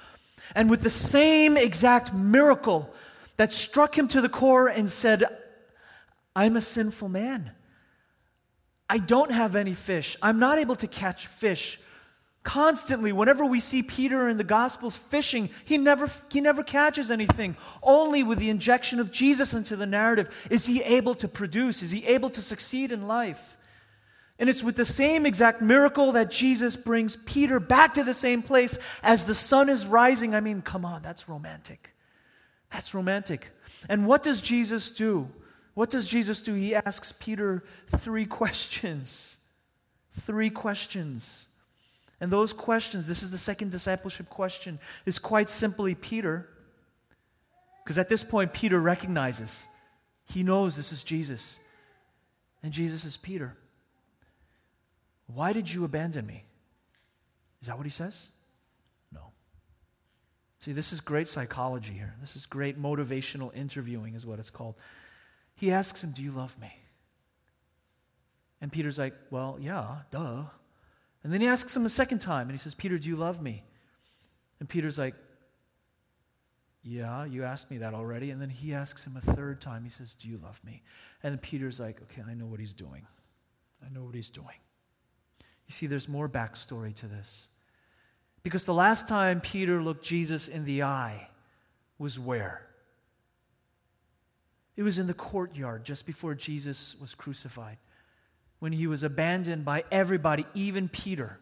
and 0.55 0.69
with 0.69 0.83
the 0.83 0.91
same 0.91 1.57
exact 1.57 2.13
miracle 2.13 2.93
that 3.37 3.53
struck 3.53 3.97
him 3.97 4.09
to 4.09 4.21
the 4.21 4.29
core 4.29 4.69
and 4.69 4.91
said, 4.91 5.25
I'm 6.37 6.57
a 6.57 6.61
sinful 6.61 7.09
man. 7.09 7.53
I 8.89 8.99
don't 8.99 9.33
have 9.33 9.57
any 9.57 9.75
fish. 9.75 10.17
I'm 10.21 10.39
not 10.39 10.59
able 10.59 10.77
to 10.77 10.87
catch 10.87 11.27
fish. 11.27 11.81
Constantly, 12.45 13.11
whenever 13.11 13.43
we 13.45 13.59
see 13.59 13.83
Peter 13.83 14.29
in 14.29 14.37
the 14.37 14.45
Gospels 14.45 14.95
fishing, 14.95 15.49
he 15.65 15.79
never, 15.79 16.11
he 16.31 16.43
never 16.43 16.63
catches 16.63 17.11
anything. 17.11 17.57
Only 17.83 18.23
with 18.23 18.39
the 18.39 18.51
injection 18.51 19.01
of 19.01 19.11
Jesus 19.11 19.55
into 19.55 19.77
the 19.77 19.87
narrative 19.87 20.29
is 20.51 20.67
he 20.67 20.83
able 20.83 21.15
to 21.17 21.27
produce, 21.27 21.83
is 21.83 21.93
he 21.93 22.07
able 22.07 22.29
to 22.29 22.43
succeed 22.43 22.93
in 22.93 23.09
life. 23.09 23.57
And 24.39 24.51
it's 24.51 24.63
with 24.63 24.77
the 24.77 24.85
same 24.85 25.25
exact 25.25 25.63
miracle 25.63 26.13
that 26.13 26.31
Jesus 26.31 26.77
brings 26.77 27.17
Peter 27.25 27.59
back 27.59 27.95
to 27.95 28.05
the 28.05 28.13
same 28.13 28.43
place 28.43 28.77
as 29.03 29.25
the 29.25 29.35
sun 29.35 29.71
is 29.71 29.87
rising. 29.87 30.35
I 30.35 30.41
mean, 30.41 30.61
come 30.61 30.85
on, 30.85 31.01
that's 31.01 31.29
romantic. 31.29 31.95
That's 32.71 32.93
romantic. 32.93 33.53
And 33.89 34.07
what 34.07 34.23
does 34.23 34.43
Jesus 34.43 34.91
do? 34.91 35.31
What 35.73 35.89
does 35.89 36.07
Jesus 36.07 36.43
do? 36.43 36.53
He 36.53 36.75
asks 36.75 37.13
Peter 37.13 37.65
three 37.97 38.27
questions. 38.27 39.39
Three 40.13 40.51
questions. 40.51 41.47
And 42.21 42.31
those 42.31 42.53
questions, 42.53 43.07
this 43.07 43.23
is 43.23 43.31
the 43.31 43.39
second 43.39 43.71
discipleship 43.71 44.31
question, 44.31 44.79
is 45.05 45.19
quite 45.19 45.51
simply 45.51 45.95
Peter. 45.95 46.49
Because 47.83 47.99
at 47.99 48.09
this 48.09 48.25
point, 48.25 48.53
Peter 48.53 48.81
recognizes, 48.81 49.67
he 50.25 50.43
knows 50.43 50.77
this 50.77 50.93
is 50.93 51.05
Jesus. 51.05 51.59
And 52.63 52.73
Jesus 52.73 53.05
is 53.05 53.17
Peter. 53.17 53.57
Why 55.27 55.53
did 55.53 55.73
you 55.73 55.85
abandon 55.85 56.27
me? 56.27 56.45
Is 57.61 57.69
that 57.69 57.77
what 57.77 57.87
he 57.87 57.91
says? 57.91 58.29
No. 59.13 59.33
See, 60.61 60.73
this 60.73 60.93
is 60.93 61.01
great 61.01 61.29
psychology 61.29 61.93
here. 61.93 62.15
This 62.21 62.37
is 62.37 62.47
great 62.47 62.81
motivational 62.81 63.55
interviewing, 63.55 64.15
is 64.15 64.25
what 64.25 64.39
it's 64.39 64.51
called. 64.51 64.75
He 65.55 65.71
asks 65.71 66.03
him, 66.05 66.11
Do 66.11 66.23
you 66.23 66.31
love 66.31 66.59
me? 66.59 66.75
And 68.61 68.73
Peter's 68.73 68.99
like, 68.99 69.15
Well, 69.31 69.59
yeah, 69.61 70.01
duh. 70.11 70.45
And 71.25 71.33
then 71.33 71.41
he 71.41 71.47
asks 71.49 71.75
him 71.75 71.87
a 71.87 71.91
second 71.91 72.21
time, 72.21 72.43
and 72.43 72.53
he 72.53 72.59
says, 72.59 72.75
Peter, 72.75 72.99
do 72.99 73.09
you 73.09 73.17
love 73.17 73.43
me? 73.43 73.65
And 74.61 74.69
Peter's 74.69 74.99
like, 74.99 75.15
Yeah, 76.83 77.25
you 77.25 77.45
asked 77.45 77.71
me 77.71 77.79
that 77.79 77.95
already. 77.95 78.31
And 78.31 78.41
then 78.41 78.51
he 78.51 78.75
asks 78.75 79.07
him 79.07 79.17
a 79.17 79.21
third 79.21 79.61
time. 79.61 79.85
He 79.85 79.91
says, 79.91 80.15
Do 80.15 80.29
you 80.29 80.39
love 80.39 80.61
me? 80.65 80.83
And 81.23 81.41
Peter's 81.41 81.81
like, 81.81 82.01
Okay, 82.03 82.23
I 82.29 82.35
know 82.35 82.47
what 82.47 82.61
he's 82.61 82.75
doing. 82.75 83.07
I 83.85 83.93
know 83.93 84.05
what 84.05 84.15
he's 84.15 84.31
doing. 84.31 84.57
You 85.67 85.73
see, 85.73 85.87
there's 85.87 86.09
more 86.09 86.29
backstory 86.29 86.95
to 86.97 87.07
this. 87.07 87.49
Because 88.43 88.67
the 88.67 88.75
last 88.75 89.09
time 89.09 89.41
Peter 89.41 89.83
looked 89.83 90.05
Jesus 90.05 90.47
in 90.47 90.67
the 90.67 90.83
eye 90.83 91.29
was 91.99 92.19
where? 92.19 92.67
It 94.77 94.83
was 94.83 94.99
in 94.99 95.07
the 95.07 95.15
courtyard 95.15 95.85
just 95.85 96.05
before 96.05 96.35
Jesus 96.35 96.97
was 97.01 97.15
crucified, 97.15 97.79
when 98.65 98.73
he 98.73 98.87
was 98.87 99.03
abandoned 99.03 99.63
by 99.63 99.85
everybody, 99.93 100.47
even 100.55 100.89
Peter. 100.89 101.39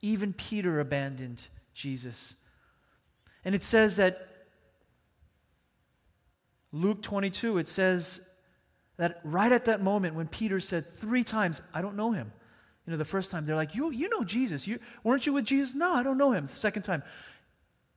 Even 0.00 0.32
Peter 0.32 0.80
abandoned 0.80 1.46
Jesus. 1.74 2.34
And 3.44 3.54
it 3.54 3.62
says 3.62 3.94
that 3.98 4.26
Luke 6.72 7.02
22, 7.02 7.58
it 7.58 7.68
says 7.68 8.20
that 8.96 9.20
right 9.22 9.52
at 9.52 9.66
that 9.66 9.80
moment 9.80 10.16
when 10.16 10.26
Peter 10.26 10.58
said 10.58 10.92
three 10.96 11.22
times, 11.22 11.62
I 11.72 11.82
don't 11.82 11.94
know 11.94 12.10
him, 12.10 12.32
you 12.84 12.90
know, 12.90 12.96
the 12.96 13.04
first 13.04 13.30
time 13.30 13.46
they're 13.46 13.54
like, 13.54 13.76
you, 13.76 13.92
you 13.92 14.08
know 14.08 14.24
Jesus. 14.24 14.66
You, 14.66 14.80
weren't 15.04 15.24
you 15.24 15.34
with 15.34 15.44
Jesus? 15.44 15.72
No, 15.72 15.92
I 15.92 16.02
don't 16.02 16.18
know 16.18 16.32
him. 16.32 16.48
The 16.48 16.56
second 16.56 16.82
time, 16.82 17.04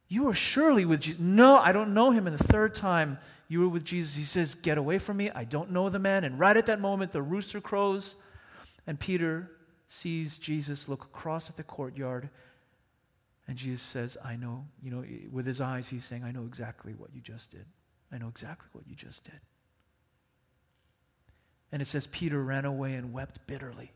you 0.08 0.28
are 0.28 0.36
surely 0.36 0.86
with 0.86 1.00
Jesus. 1.00 1.20
No, 1.20 1.58
I 1.58 1.72
don't 1.72 1.96
know 1.96 2.12
him. 2.12 2.28
And 2.28 2.38
the 2.38 2.44
third 2.44 2.76
time, 2.76 3.18
you 3.48 3.62
were 3.62 3.70
with 3.70 3.84
Jesus. 3.84 4.16
He 4.16 4.24
says, 4.26 4.54
Get 4.54 4.78
away 4.78 5.00
from 5.00 5.18
me. 5.18 5.32
I 5.32 5.44
don't 5.44 5.72
know 5.72 5.90
the 5.90 5.98
man. 5.98 6.24
And 6.24 6.38
right 6.38 6.56
at 6.56 6.68
that 6.68 6.80
moment, 6.80 7.14
the 7.14 7.24
rooster 7.24 7.60
crows, 7.60 8.14
and 8.90 9.00
Peter 9.00 9.52
sees 9.88 10.40
Jesus 10.40 10.90
look 10.90 11.04
across 11.04 11.48
at 11.48 11.58
the 11.58 11.64
courtyard. 11.64 12.32
And 13.48 13.56
Jesus 13.56 13.84
says, 13.84 14.18
I 14.26 14.36
know, 14.36 14.66
you 14.82 14.90
know, 14.90 15.06
with 15.32 15.46
his 15.46 15.62
eyes, 15.62 15.90
he's 15.90 16.04
saying, 16.04 16.24
I 16.24 16.32
know 16.32 16.46
exactly 16.46 16.94
what 16.94 17.12
you 17.14 17.22
just 17.22 17.52
did. 17.52 17.68
I 18.12 18.18
know 18.18 18.30
exactly 18.30 18.68
what 18.72 18.88
you 18.88 18.96
just 18.96 19.26
did. 19.26 19.42
And 21.72 21.84
it 21.84 21.86
says 21.86 22.08
Peter 22.08 22.44
ran 22.44 22.66
away 22.66 22.96
and 22.96 23.14
wept 23.14 23.46
bitterly. 23.46 23.92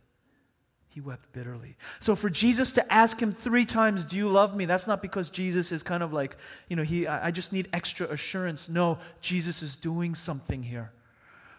He 0.89 1.01
wept 1.01 1.33
bitterly. 1.33 1.75
So 1.99 2.15
for 2.15 2.29
Jesus 2.29 2.71
to 2.73 2.93
ask 2.93 3.19
him 3.19 3.33
three 3.33 3.65
times, 3.65 4.05
Do 4.05 4.15
you 4.15 4.29
love 4.29 4.55
me? 4.55 4.65
That's 4.65 4.85
not 4.85 5.01
because 5.01 5.31
Jesus 5.31 5.71
is 5.71 5.81
kind 5.81 6.03
of 6.03 6.13
like, 6.13 6.37
you 6.69 6.75
know, 6.75 6.83
he, 6.83 7.07
I 7.07 7.31
just 7.31 7.51
need 7.51 7.67
extra 7.73 8.07
assurance. 8.11 8.69
No, 8.69 8.99
Jesus 9.21 9.63
is 9.63 9.75
doing 9.75 10.13
something 10.13 10.61
here. 10.61 10.91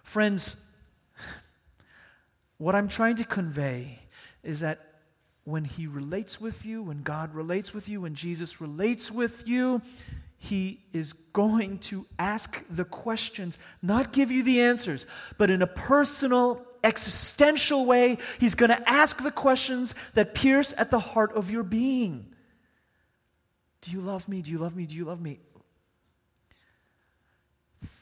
Friends, 0.04 0.54
what 2.64 2.74
I'm 2.74 2.88
trying 2.88 3.16
to 3.16 3.24
convey 3.24 3.98
is 4.42 4.60
that 4.60 4.94
when 5.44 5.66
he 5.66 5.86
relates 5.86 6.40
with 6.40 6.64
you, 6.64 6.82
when 6.82 7.02
God 7.02 7.34
relates 7.34 7.74
with 7.74 7.90
you, 7.90 8.00
when 8.00 8.14
Jesus 8.14 8.58
relates 8.58 9.12
with 9.12 9.46
you, 9.46 9.82
he 10.38 10.80
is 10.94 11.12
going 11.12 11.76
to 11.80 12.06
ask 12.18 12.64
the 12.70 12.86
questions, 12.86 13.58
not 13.82 14.14
give 14.14 14.30
you 14.30 14.42
the 14.42 14.62
answers, 14.62 15.04
but 15.36 15.50
in 15.50 15.60
a 15.60 15.66
personal, 15.66 16.64
existential 16.82 17.84
way, 17.84 18.16
he's 18.38 18.54
going 18.54 18.70
to 18.70 18.88
ask 18.88 19.22
the 19.22 19.30
questions 19.30 19.94
that 20.14 20.34
pierce 20.34 20.72
at 20.78 20.90
the 20.90 21.00
heart 21.00 21.34
of 21.34 21.50
your 21.50 21.64
being. 21.64 22.32
Do 23.82 23.90
you 23.90 24.00
love 24.00 24.26
me? 24.26 24.40
Do 24.40 24.50
you 24.50 24.56
love 24.56 24.74
me? 24.74 24.86
Do 24.86 24.96
you 24.96 25.04
love 25.04 25.20
me? 25.20 25.38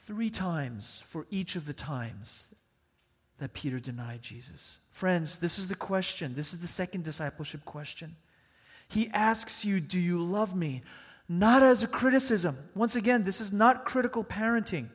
Three 0.07 0.29
times 0.29 1.03
for 1.09 1.27
each 1.29 1.57
of 1.57 1.65
the 1.65 1.73
times 1.73 2.47
that 3.43 3.53
Peter 3.53 3.79
denied 3.79 4.23
Jesus. 4.23 4.79
Friends, 4.89 5.37
this 5.37 5.59
is 5.59 5.67
the 5.67 5.75
question. 5.75 6.33
This 6.33 6.53
is 6.53 6.59
the 6.59 6.67
second 6.67 7.03
discipleship 7.03 7.65
question. 7.65 8.15
He 8.87 9.09
asks 9.13 9.63
you, 9.63 9.79
Do 9.79 9.99
you 9.99 10.23
love 10.23 10.55
me? 10.55 10.81
not 11.29 11.63
as 11.63 11.83
a 11.83 11.87
criticism. 11.87 12.57
Once 12.75 12.95
again, 12.95 13.23
this 13.23 13.39
is 13.39 13.51
not 13.51 13.85
critical 13.85 14.23
parenting. 14.23 14.89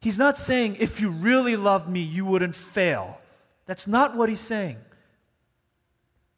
He's 0.00 0.18
not 0.18 0.38
saying, 0.38 0.76
if 0.78 1.00
you 1.00 1.10
really 1.10 1.56
loved 1.56 1.88
me, 1.88 2.00
you 2.00 2.24
wouldn't 2.24 2.54
fail. 2.54 3.20
That's 3.66 3.86
not 3.86 4.16
what 4.16 4.28
he's 4.28 4.40
saying. 4.40 4.78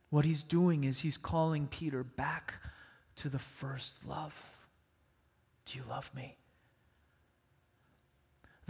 What 0.08 0.24
he's 0.24 0.42
doing 0.42 0.84
is 0.84 1.00
he's 1.00 1.18
calling 1.18 1.68
Peter 1.68 2.02
back 2.02 2.54
to 3.16 3.28
the 3.28 3.38
first 3.38 4.06
love. 4.06 4.50
Do 5.66 5.78
you 5.78 5.84
love 5.88 6.10
me? 6.14 6.36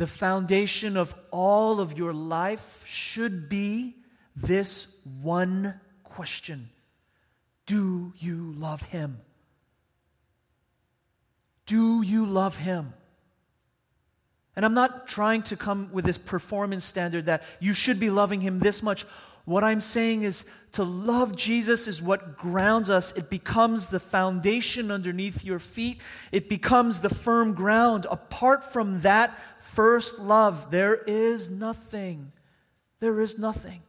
The 0.01 0.07
foundation 0.07 0.97
of 0.97 1.15
all 1.31 1.79
of 1.79 1.99
your 1.99 2.15
life 2.15 2.83
should 2.87 3.51
be 3.51 3.97
this 4.35 4.87
one 5.21 5.79
question 6.05 6.71
Do 7.67 8.15
you 8.17 8.55
love 8.57 8.81
him? 8.81 9.21
Do 11.67 12.01
you 12.01 12.25
love 12.25 12.57
him? 12.57 12.95
And 14.57 14.65
I'm 14.65 14.73
not 14.73 15.07
trying 15.07 15.43
to 15.43 15.57
come 15.59 15.91
with 15.93 16.07
this 16.07 16.17
performance 16.17 16.87
standard 16.87 17.27
that 17.27 17.43
you 17.61 17.75
should 17.75 18.01
be 18.01 18.09
loving 18.09 18.41
him 18.41 18.59
this 18.59 18.83
much. 18.83 19.05
What 19.51 19.65
I'm 19.65 19.81
saying 19.81 20.23
is 20.23 20.45
to 20.73 20.85
love 20.85 21.35
Jesus 21.35 21.89
is 21.89 22.01
what 22.01 22.39
grounds 22.39 22.89
us. 22.89 23.11
It 23.17 23.29
becomes 23.29 23.89
the 23.89 23.99
foundation 23.99 24.93
underneath 24.93 25.43
your 25.43 25.59
feet, 25.59 25.99
it 26.31 26.49
becomes 26.49 27.01
the 27.01 27.13
firm 27.13 27.55
ground. 27.55 28.07
Apart 28.09 28.63
from 28.63 29.01
that 29.01 29.37
first 29.59 30.21
love, 30.21 30.71
there 30.71 30.95
is 30.95 31.51
nothing. 31.51 32.31
There 33.01 33.21
is 33.21 33.41
nothing. 33.41 33.83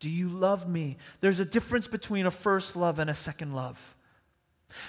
Do 0.00 0.08
you 0.08 0.30
love 0.30 0.66
me? 0.66 0.96
There's 1.20 1.38
a 1.38 1.44
difference 1.44 1.86
between 1.86 2.24
a 2.24 2.30
first 2.30 2.74
love 2.74 2.98
and 2.98 3.10
a 3.10 3.14
second 3.14 3.54
love. 3.54 3.94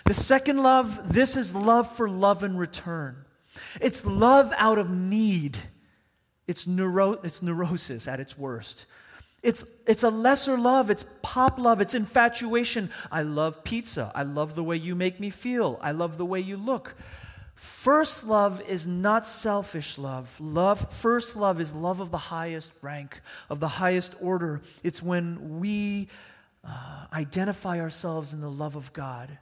The 0.06 0.13
second 0.13 0.63
love, 0.63 1.13
this 1.13 1.36
is 1.36 1.53
love 1.53 1.93
for 1.93 2.08
love 2.08 2.45
in 2.45 2.56
return. 2.56 3.25
It's 3.82 4.06
love 4.06 4.53
out 4.56 4.79
of 4.79 4.89
need. 4.89 5.58
It's, 6.47 6.65
neuro, 6.65 7.19
it's 7.23 7.41
neurosis 7.41 8.08
at 8.08 8.21
its 8.21 8.38
worst. 8.38 8.86
It's, 9.43 9.63
it's 9.86 10.03
a 10.03 10.10
lesser 10.10 10.58
love. 10.58 10.89
It's 10.89 11.06
pop 11.21 11.60
love. 11.60 11.82
It's 11.82 11.93
infatuation. 11.93 12.89
I 13.12 13.21
love 13.21 13.63
pizza. 13.63 14.12
I 14.15 14.23
love 14.23 14.56
the 14.56 14.63
way 14.63 14.77
you 14.77 14.95
make 14.95 15.19
me 15.19 15.29
feel. 15.29 15.77
I 15.82 15.91
love 15.91 16.17
the 16.17 16.25
way 16.25 16.39
you 16.39 16.58
look. 16.58 16.95
First 17.56 18.25
love 18.25 18.62
is 18.62 18.88
not 18.88 19.27
selfish 19.27 19.97
love. 19.97 20.36
Love, 20.39 20.91
first 20.91 21.36
love 21.36 21.62
is 21.62 21.73
love 21.73 21.99
of 21.99 22.10
the 22.10 22.17
highest 22.17 22.71
rank, 22.82 23.21
of 23.49 23.60
the 23.60 23.67
highest 23.67 24.15
order. 24.19 24.62
It's 24.82 25.03
when 25.03 25.60
we 25.60 26.08
uh, 26.67 27.06
identify 27.13 27.79
ourselves 27.79 28.34
in 28.34 28.41
the 28.41 28.49
love 28.49 28.75
of 28.75 28.91
God 28.93 29.38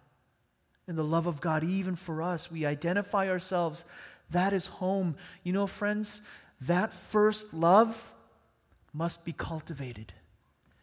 in 0.92 0.98
the 0.98 1.04
love 1.04 1.26
of 1.26 1.42
God, 1.42 1.64
even 1.64 1.96
for 1.96 2.22
us. 2.22 2.52
We 2.52 2.66
identify 2.66 3.30
ourselves. 3.30 3.86
That 4.30 4.54
is 4.54 4.68
home. 4.68 5.16
You 5.42 5.54
know, 5.54 5.66
friends, 5.66 6.22
that 6.60 6.94
first 6.94 7.54
love 7.54 8.14
must 8.94 9.24
be 9.26 9.34
cultivated. 9.34 10.14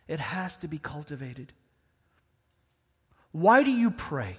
It 0.06 0.20
has 0.20 0.56
to 0.58 0.68
be 0.68 0.78
cultivated. 0.78 1.52
Why 3.32 3.62
do 3.62 3.70
you 3.70 3.90
pray? 3.90 4.36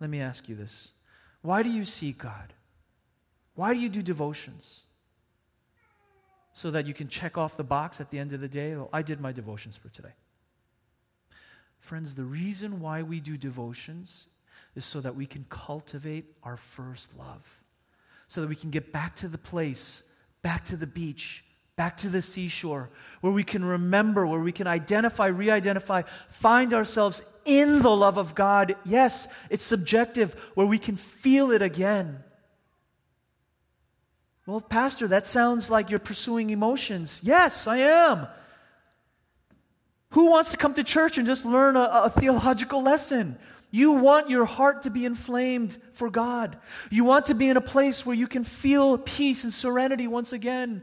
Let 0.00 0.10
me 0.10 0.20
ask 0.20 0.48
you 0.48 0.54
this. 0.54 0.88
Why 1.42 1.62
do 1.62 1.68
you 1.70 1.84
seek 1.84 2.18
God? 2.18 2.54
Why 3.54 3.74
do 3.74 3.80
you 3.80 3.88
do 3.88 4.02
devotions? 4.02 4.84
So 6.52 6.70
that 6.70 6.86
you 6.86 6.94
can 6.94 7.08
check 7.08 7.36
off 7.36 7.56
the 7.56 7.64
box 7.64 8.00
at 8.00 8.10
the 8.10 8.18
end 8.18 8.32
of 8.32 8.40
the 8.40 8.48
day. 8.48 8.74
Oh, 8.74 8.88
I 8.92 9.02
did 9.02 9.20
my 9.20 9.32
devotions 9.32 9.76
for 9.76 9.88
today. 9.88 10.14
Friends, 11.80 12.14
the 12.14 12.24
reason 12.24 12.80
why 12.80 13.02
we 13.02 13.20
do 13.20 13.36
devotions 13.36 14.28
is 14.74 14.84
so 14.84 15.00
that 15.00 15.16
we 15.16 15.26
can 15.26 15.44
cultivate 15.50 16.24
our 16.42 16.56
first 16.56 17.10
love, 17.18 17.60
so 18.26 18.40
that 18.40 18.46
we 18.48 18.54
can 18.54 18.70
get 18.70 18.92
back 18.92 19.16
to 19.16 19.28
the 19.28 19.38
place, 19.38 20.02
back 20.42 20.64
to 20.64 20.76
the 20.76 20.86
beach, 20.86 21.44
back 21.76 21.96
to 21.98 22.08
the 22.08 22.22
seashore, 22.22 22.90
where 23.20 23.32
we 23.32 23.44
can 23.44 23.64
remember, 23.64 24.26
where 24.26 24.40
we 24.40 24.52
can 24.52 24.66
identify, 24.66 25.26
re 25.26 25.50
identify, 25.50 26.02
find 26.28 26.74
ourselves 26.74 27.22
in 27.44 27.82
the 27.82 27.94
love 27.94 28.18
of 28.18 28.34
God. 28.34 28.76
Yes, 28.84 29.28
it's 29.50 29.64
subjective, 29.64 30.34
where 30.54 30.66
we 30.66 30.78
can 30.78 30.96
feel 30.96 31.50
it 31.50 31.62
again. 31.62 32.22
Well, 34.46 34.60
Pastor, 34.60 35.06
that 35.08 35.26
sounds 35.26 35.70
like 35.70 35.88
you're 35.88 35.98
pursuing 35.98 36.50
emotions. 36.50 37.20
Yes, 37.22 37.66
I 37.66 37.78
am. 37.78 38.26
Who 40.10 40.30
wants 40.30 40.50
to 40.50 40.56
come 40.56 40.74
to 40.74 40.84
church 40.84 41.16
and 41.16 41.26
just 41.26 41.44
learn 41.44 41.76
a, 41.76 41.88
a 42.04 42.10
theological 42.10 42.82
lesson? 42.82 43.38
You 43.70 43.92
want 43.92 44.28
your 44.28 44.44
heart 44.44 44.82
to 44.82 44.90
be 44.90 45.06
inflamed 45.06 45.78
for 45.94 46.10
God. 46.10 46.58
You 46.90 47.04
want 47.04 47.26
to 47.26 47.34
be 47.34 47.48
in 47.48 47.56
a 47.56 47.62
place 47.62 48.04
where 48.04 48.14
you 48.14 48.26
can 48.26 48.44
feel 48.44 48.98
peace 48.98 49.44
and 49.44 49.54
serenity 49.54 50.06
once 50.06 50.34
again. 50.34 50.82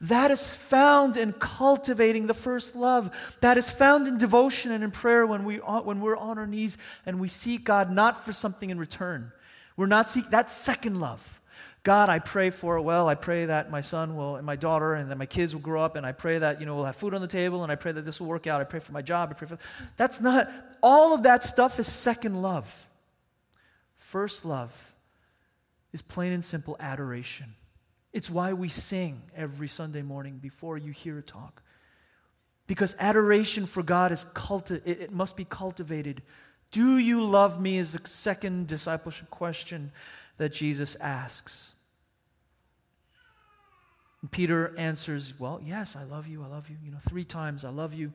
That 0.00 0.30
is 0.30 0.50
found 0.50 1.16
in 1.16 1.34
cultivating 1.34 2.26
the 2.26 2.34
first 2.34 2.74
love. 2.74 3.14
That 3.40 3.58
is 3.58 3.68
found 3.68 4.08
in 4.08 4.16
devotion 4.16 4.72
and 4.72 4.82
in 4.82 4.90
prayer 4.90 5.26
when, 5.26 5.44
we, 5.44 5.60
uh, 5.60 5.82
when 5.82 6.00
we're 6.00 6.16
on 6.16 6.38
our 6.38 6.46
knees 6.46 6.78
and 7.04 7.20
we 7.20 7.28
seek 7.28 7.64
God 7.64 7.90
not 7.90 8.24
for 8.24 8.32
something 8.32 8.70
in 8.70 8.78
return. 8.78 9.32
We're 9.76 9.86
not 9.86 10.08
seeking 10.08 10.30
that 10.30 10.50
second 10.50 11.00
love. 11.00 11.40
God, 11.82 12.10
I 12.10 12.18
pray 12.18 12.50
for, 12.50 12.76
it 12.76 12.82
well, 12.82 13.08
I 13.08 13.14
pray 13.14 13.46
that 13.46 13.70
my 13.70 13.80
son 13.80 14.14
will, 14.14 14.36
and 14.36 14.44
my 14.44 14.56
daughter, 14.56 14.92
and 14.92 15.10
that 15.10 15.16
my 15.16 15.24
kids 15.24 15.54
will 15.54 15.62
grow 15.62 15.82
up, 15.82 15.96
and 15.96 16.04
I 16.04 16.12
pray 16.12 16.38
that, 16.38 16.60
you 16.60 16.66
know, 16.66 16.76
we'll 16.76 16.84
have 16.84 16.96
food 16.96 17.14
on 17.14 17.22
the 17.22 17.26
table, 17.26 17.62
and 17.62 17.72
I 17.72 17.76
pray 17.76 17.92
that 17.92 18.04
this 18.04 18.20
will 18.20 18.26
work 18.26 18.46
out. 18.46 18.60
I 18.60 18.64
pray 18.64 18.80
for 18.80 18.92
my 18.92 19.00
job. 19.00 19.30
I 19.30 19.32
pray 19.32 19.48
for, 19.48 19.58
that's 19.96 20.20
not, 20.20 20.50
all 20.82 21.14
of 21.14 21.22
that 21.22 21.42
stuff 21.42 21.80
is 21.80 21.86
second 21.86 22.42
love. 22.42 22.88
First 23.96 24.44
love 24.44 24.94
is 25.92 26.02
plain 26.02 26.32
and 26.32 26.44
simple 26.44 26.76
adoration. 26.78 27.54
It's 28.12 28.30
why 28.30 28.52
we 28.52 28.68
sing 28.68 29.22
every 29.36 29.68
Sunday 29.68 30.02
morning 30.02 30.38
before 30.38 30.76
you 30.76 30.92
hear 30.92 31.18
a 31.18 31.22
talk. 31.22 31.62
Because 32.66 32.94
adoration 32.98 33.66
for 33.66 33.82
God 33.82 34.12
is 34.12 34.24
culti- 34.34 34.82
it, 34.84 35.00
it 35.00 35.12
must 35.12 35.36
be 35.36 35.44
cultivated. 35.44 36.22
Do 36.70 36.98
you 36.98 37.24
love 37.24 37.60
me 37.60 37.78
is 37.78 37.92
the 37.92 38.00
second 38.08 38.66
discipleship 38.66 39.30
question 39.30 39.92
that 40.40 40.52
Jesus 40.52 40.96
asks. 40.96 41.74
And 44.22 44.30
Peter 44.30 44.74
answers, 44.78 45.34
Well, 45.38 45.60
yes, 45.62 45.96
I 45.96 46.04
love 46.04 46.26
you, 46.26 46.42
I 46.42 46.46
love 46.46 46.68
you. 46.70 46.76
You 46.82 46.90
know, 46.90 46.98
three 47.08 47.24
times, 47.24 47.64
I 47.64 47.70
love 47.70 47.92
you. 47.92 48.12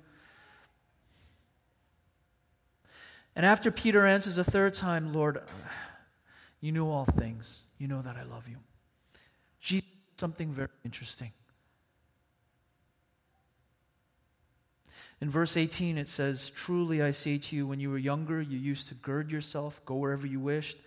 And 3.35 3.45
after 3.45 3.71
Peter 3.71 4.05
answers 4.05 4.37
a 4.37 4.43
third 4.43 4.73
time, 4.73 5.13
Lord, 5.13 5.41
you 6.61 6.71
know 6.71 6.89
all 6.89 7.05
things. 7.05 7.63
You 7.77 7.87
know 7.87 8.01
that 8.01 8.15
I 8.15 8.23
love 8.23 8.47
you. 8.47 8.57
Jesus, 9.65 9.89
something 10.17 10.53
very 10.53 10.69
interesting. 10.85 11.31
In 15.19 15.29
verse 15.29 15.57
18, 15.57 15.97
it 15.97 16.07
says, 16.07 16.51
Truly 16.51 17.01
I 17.01 17.09
say 17.11 17.39
to 17.39 17.55
you, 17.55 17.65
when 17.65 17.79
you 17.79 17.89
were 17.89 17.97
younger, 17.97 18.41
you 18.41 18.59
used 18.59 18.89
to 18.89 18.93
gird 18.93 19.31
yourself, 19.31 19.81
go 19.85 19.95
wherever 19.95 20.27
you 20.27 20.39
wished 20.39 20.77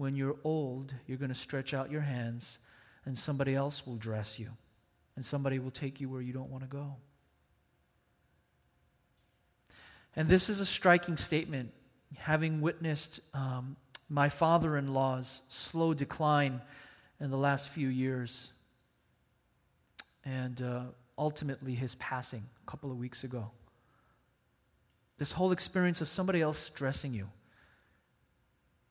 when 0.00 0.16
you're 0.16 0.36
old, 0.44 0.94
you're 1.06 1.18
going 1.18 1.28
to 1.28 1.34
stretch 1.34 1.74
out 1.74 1.90
your 1.90 2.00
hands 2.00 2.58
and 3.04 3.18
somebody 3.18 3.54
else 3.54 3.86
will 3.86 3.96
dress 3.96 4.38
you 4.38 4.48
and 5.14 5.26
somebody 5.26 5.58
will 5.58 5.70
take 5.70 6.00
you 6.00 6.08
where 6.08 6.22
you 6.22 6.32
don't 6.32 6.48
want 6.48 6.62
to 6.62 6.68
go. 6.68 6.96
And 10.16 10.26
this 10.26 10.48
is 10.48 10.58
a 10.58 10.64
striking 10.64 11.18
statement. 11.18 11.72
Having 12.16 12.62
witnessed 12.62 13.20
um, 13.34 13.76
my 14.08 14.30
father 14.30 14.78
in 14.78 14.94
law's 14.94 15.42
slow 15.48 15.92
decline 15.92 16.62
in 17.20 17.30
the 17.30 17.36
last 17.36 17.68
few 17.68 17.88
years. 17.88 18.52
And 20.24 20.60
uh, 20.62 20.82
ultimately, 21.18 21.74
his 21.74 21.94
passing 21.96 22.44
a 22.66 22.70
couple 22.70 22.90
of 22.90 22.98
weeks 22.98 23.24
ago. 23.24 23.50
This 25.18 25.32
whole 25.32 25.52
experience 25.52 26.00
of 26.00 26.08
somebody 26.08 26.40
else 26.40 26.58
stressing 26.58 27.12
you, 27.12 27.28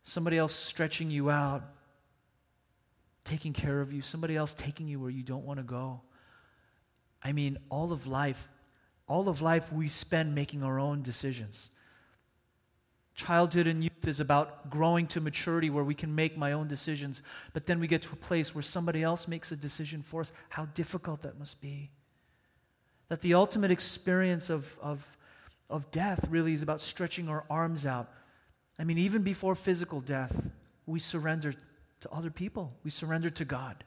somebody 0.04 0.38
else 0.38 0.54
stretching 0.54 1.10
you 1.10 1.32
out, 1.32 1.64
taking 3.24 3.54
care 3.54 3.82
of 3.82 3.92
you, 3.92 4.02
somebody 4.02 4.36
else 4.36 4.54
taking 4.54 4.88
you 4.88 5.00
where 5.00 5.10
you 5.10 5.24
don't 5.24 5.46
want 5.46 5.58
to 5.58 5.64
go. 5.64 6.02
I 7.24 7.32
mean, 7.32 7.58
all 7.70 7.92
of 7.92 8.06
life, 8.08 8.48
all 9.08 9.28
of 9.28 9.42
life 9.42 9.74
we 9.74 9.88
spend 9.88 10.36
making 10.36 10.64
our 10.64 10.80
own 10.80 11.02
decisions. 11.02 11.72
Childhood 13.20 13.68
and 13.68 13.84
youth 13.84 14.08
is 14.08 14.22
about 14.22 14.70
growing 14.70 15.06
to 15.08 15.20
maturity 15.20 15.70
where 15.70 15.84
we 15.84 15.94
can 15.94 16.16
make 16.16 16.38
my 16.38 16.54
own 16.54 16.70
decisions, 16.70 17.22
but 17.52 17.66
then 17.66 17.82
we 17.82 17.86
get 17.86 18.02
to 18.04 18.14
a 18.14 18.16
place 18.16 18.56
where 18.56 18.62
somebody 18.62 19.04
else 19.04 19.28
makes 19.28 19.52
a 19.52 19.58
decision 19.58 20.04
for 20.04 20.22
us. 20.22 20.32
How 20.48 20.68
difficult 20.68 21.24
that 21.24 21.38
must 21.38 21.60
be. 21.60 21.92
That 23.10 23.20
the 23.20 23.34
ultimate 23.34 23.72
experience 23.72 24.50
of, 24.50 24.78
of, 24.82 25.18
of 25.70 25.92
death 25.92 26.30
really 26.30 26.54
is 26.54 26.62
about 26.62 26.80
stretching 26.80 27.28
our 27.28 27.44
arms 27.50 27.86
out. 27.86 28.10
I 28.80 28.86
mean, 28.86 28.98
even 28.98 29.22
before 29.22 29.54
physical 29.54 30.00
death, 30.00 30.50
we 30.86 31.02
surrender 31.02 31.56
to 32.00 32.12
other 32.14 32.32
people, 32.32 32.72
we 32.86 32.90
surrender 32.90 33.30
to 33.32 33.44
God, 33.44 33.84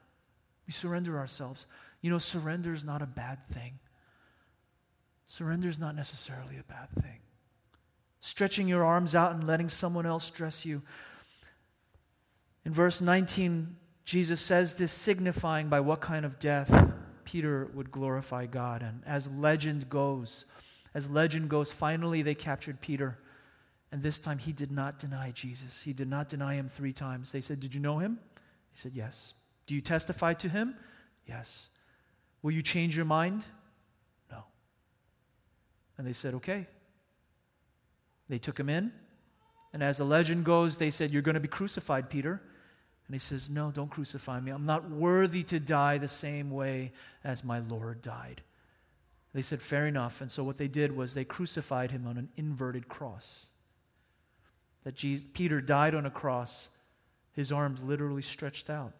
we 0.66 0.74
surrender 0.74 1.18
ourselves. 1.18 1.64
You 2.02 2.10
know, 2.10 2.18
surrender 2.18 2.74
is 2.74 2.84
not 2.84 3.00
a 3.00 3.06
bad 3.06 3.46
thing. 3.46 3.78
Surrender 5.26 5.68
is 5.68 5.78
not 5.78 5.96
necessarily 5.96 6.58
a 6.58 6.64
bad 6.64 6.90
thing. 7.02 7.20
Stretching 8.24 8.68
your 8.68 8.84
arms 8.84 9.16
out 9.16 9.32
and 9.32 9.48
letting 9.48 9.68
someone 9.68 10.06
else 10.06 10.30
dress 10.30 10.64
you. 10.64 10.80
In 12.64 12.72
verse 12.72 13.00
19, 13.00 13.74
Jesus 14.04 14.40
says 14.40 14.74
this, 14.74 14.92
signifying 14.92 15.68
by 15.68 15.80
what 15.80 16.00
kind 16.00 16.24
of 16.24 16.38
death 16.38 16.92
Peter 17.24 17.68
would 17.74 17.90
glorify 17.90 18.46
God. 18.46 18.80
And 18.80 19.02
as 19.04 19.26
legend 19.26 19.88
goes, 19.88 20.44
as 20.94 21.10
legend 21.10 21.48
goes, 21.48 21.72
finally 21.72 22.22
they 22.22 22.36
captured 22.36 22.80
Peter. 22.80 23.18
And 23.90 24.02
this 24.02 24.20
time 24.20 24.38
he 24.38 24.52
did 24.52 24.70
not 24.70 25.00
deny 25.00 25.32
Jesus. 25.32 25.82
He 25.82 25.92
did 25.92 26.08
not 26.08 26.28
deny 26.28 26.54
him 26.54 26.68
three 26.68 26.92
times. 26.92 27.32
They 27.32 27.40
said, 27.40 27.58
Did 27.58 27.74
you 27.74 27.80
know 27.80 27.98
him? 27.98 28.20
He 28.70 28.78
said, 28.78 28.92
Yes. 28.94 29.34
Do 29.66 29.74
you 29.74 29.80
testify 29.80 30.34
to 30.34 30.48
him? 30.48 30.76
Yes. 31.26 31.70
Will 32.40 32.52
you 32.52 32.62
change 32.62 32.94
your 32.94 33.04
mind? 33.04 33.46
No. 34.30 34.44
And 35.98 36.06
they 36.06 36.12
said, 36.12 36.34
Okay. 36.34 36.68
They 38.32 38.38
took 38.38 38.58
him 38.58 38.70
in. 38.70 38.92
And 39.74 39.82
as 39.82 39.98
the 39.98 40.06
legend 40.06 40.46
goes, 40.46 40.78
they 40.78 40.90
said, 40.90 41.10
You're 41.10 41.20
going 41.20 41.34
to 41.34 41.40
be 41.40 41.48
crucified, 41.48 42.08
Peter. 42.08 42.40
And 43.06 43.14
he 43.14 43.18
says, 43.18 43.50
No, 43.50 43.70
don't 43.70 43.90
crucify 43.90 44.40
me. 44.40 44.50
I'm 44.50 44.64
not 44.64 44.88
worthy 44.88 45.42
to 45.42 45.60
die 45.60 45.98
the 45.98 46.08
same 46.08 46.50
way 46.50 46.92
as 47.22 47.44
my 47.44 47.58
Lord 47.58 48.00
died. 48.00 48.40
They 49.34 49.42
said, 49.42 49.60
Fair 49.60 49.86
enough. 49.86 50.22
And 50.22 50.30
so 50.30 50.42
what 50.42 50.56
they 50.56 50.66
did 50.66 50.96
was 50.96 51.12
they 51.12 51.26
crucified 51.26 51.90
him 51.90 52.06
on 52.06 52.16
an 52.16 52.30
inverted 52.34 52.88
cross. 52.88 53.50
That 54.84 54.94
Jesus, 54.94 55.26
Peter 55.34 55.60
died 55.60 55.94
on 55.94 56.06
a 56.06 56.10
cross, 56.10 56.70
his 57.34 57.52
arms 57.52 57.82
literally 57.82 58.22
stretched 58.22 58.70
out. 58.70 58.94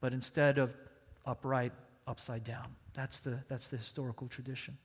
But 0.00 0.12
instead 0.12 0.56
of 0.56 0.76
upright, 1.26 1.72
upside 2.06 2.44
down. 2.44 2.76
That's 2.94 3.18
the, 3.18 3.40
that's 3.48 3.66
the 3.66 3.76
historical 3.76 4.28
tradition. 4.28 4.78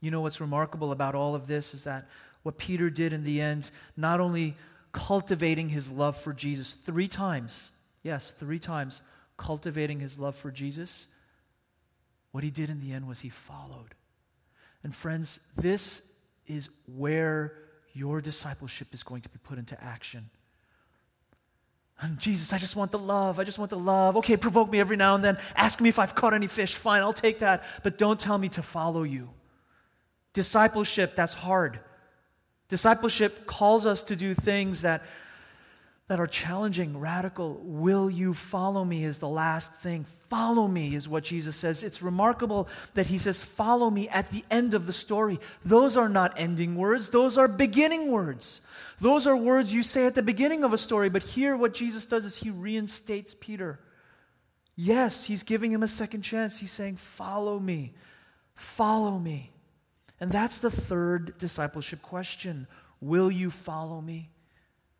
You 0.00 0.10
know 0.10 0.20
what's 0.20 0.40
remarkable 0.40 0.92
about 0.92 1.14
all 1.14 1.34
of 1.34 1.46
this 1.46 1.74
is 1.74 1.84
that 1.84 2.06
what 2.42 2.58
Peter 2.58 2.88
did 2.88 3.12
in 3.12 3.24
the 3.24 3.40
end, 3.40 3.70
not 3.96 4.20
only 4.20 4.56
cultivating 4.92 5.68
his 5.68 5.90
love 5.90 6.16
for 6.16 6.32
Jesus 6.32 6.72
three 6.84 7.08
times, 7.08 7.70
yes, 8.02 8.30
three 8.30 8.58
times, 8.58 9.02
cultivating 9.36 10.00
his 10.00 10.18
love 10.18 10.36
for 10.36 10.50
Jesus, 10.50 11.06
what 12.32 12.44
he 12.44 12.50
did 12.50 12.70
in 12.70 12.80
the 12.80 12.92
end 12.92 13.06
was 13.06 13.20
he 13.20 13.28
followed. 13.28 13.94
And 14.82 14.94
friends, 14.94 15.40
this 15.56 16.02
is 16.46 16.70
where 16.86 17.54
your 17.92 18.20
discipleship 18.20 18.88
is 18.92 19.02
going 19.02 19.20
to 19.22 19.28
be 19.28 19.38
put 19.38 19.58
into 19.58 19.82
action. 19.82 20.30
And 22.00 22.18
Jesus, 22.18 22.52
I 22.52 22.58
just 22.58 22.76
want 22.76 22.92
the 22.92 22.98
love. 22.98 23.38
I 23.38 23.44
just 23.44 23.58
want 23.58 23.70
the 23.70 23.78
love. 23.78 24.16
Okay, 24.16 24.36
provoke 24.36 24.70
me 24.70 24.80
every 24.80 24.96
now 24.96 25.14
and 25.14 25.22
then. 25.22 25.36
Ask 25.54 25.80
me 25.80 25.90
if 25.90 25.98
I've 25.98 26.14
caught 26.14 26.32
any 26.32 26.46
fish. 26.46 26.74
Fine, 26.74 27.02
I'll 27.02 27.12
take 27.12 27.40
that. 27.40 27.62
But 27.82 27.98
don't 27.98 28.18
tell 28.18 28.38
me 28.38 28.48
to 28.50 28.62
follow 28.62 29.02
you. 29.02 29.30
Discipleship, 30.32 31.16
that's 31.16 31.34
hard. 31.34 31.80
Discipleship 32.68 33.46
calls 33.46 33.86
us 33.86 34.02
to 34.04 34.16
do 34.16 34.34
things 34.34 34.82
that 34.82 35.02
that 36.10 36.18
are 36.18 36.26
challenging, 36.26 36.98
radical. 36.98 37.60
Will 37.62 38.10
you 38.10 38.34
follow 38.34 38.84
me 38.84 39.04
is 39.04 39.20
the 39.20 39.28
last 39.28 39.72
thing. 39.74 40.04
Follow 40.28 40.66
me 40.66 40.96
is 40.96 41.08
what 41.08 41.22
Jesus 41.22 41.54
says. 41.54 41.84
It's 41.84 42.02
remarkable 42.02 42.66
that 42.94 43.06
he 43.06 43.16
says, 43.16 43.44
Follow 43.44 43.90
me 43.90 44.08
at 44.08 44.32
the 44.32 44.44
end 44.50 44.74
of 44.74 44.88
the 44.88 44.92
story. 44.92 45.38
Those 45.64 45.96
are 45.96 46.08
not 46.08 46.34
ending 46.36 46.74
words, 46.74 47.10
those 47.10 47.38
are 47.38 47.46
beginning 47.46 48.10
words. 48.10 48.60
Those 49.00 49.24
are 49.24 49.36
words 49.36 49.72
you 49.72 49.84
say 49.84 50.04
at 50.04 50.16
the 50.16 50.22
beginning 50.22 50.64
of 50.64 50.72
a 50.72 50.78
story. 50.78 51.08
But 51.08 51.22
here, 51.22 51.56
what 51.56 51.74
Jesus 51.74 52.06
does 52.06 52.24
is 52.24 52.38
he 52.38 52.50
reinstates 52.50 53.36
Peter. 53.38 53.78
Yes, 54.74 55.26
he's 55.26 55.44
giving 55.44 55.70
him 55.70 55.84
a 55.84 55.88
second 55.88 56.22
chance. 56.22 56.58
He's 56.58 56.72
saying, 56.72 56.96
Follow 56.96 57.60
me. 57.60 57.94
Follow 58.56 59.16
me. 59.16 59.52
And 60.20 60.30
that's 60.30 60.58
the 60.58 60.70
third 60.70 61.38
discipleship 61.38 62.02
question 62.02 62.66
Will 63.00 63.30
you 63.30 63.50
follow 63.50 64.00
me? 64.00 64.30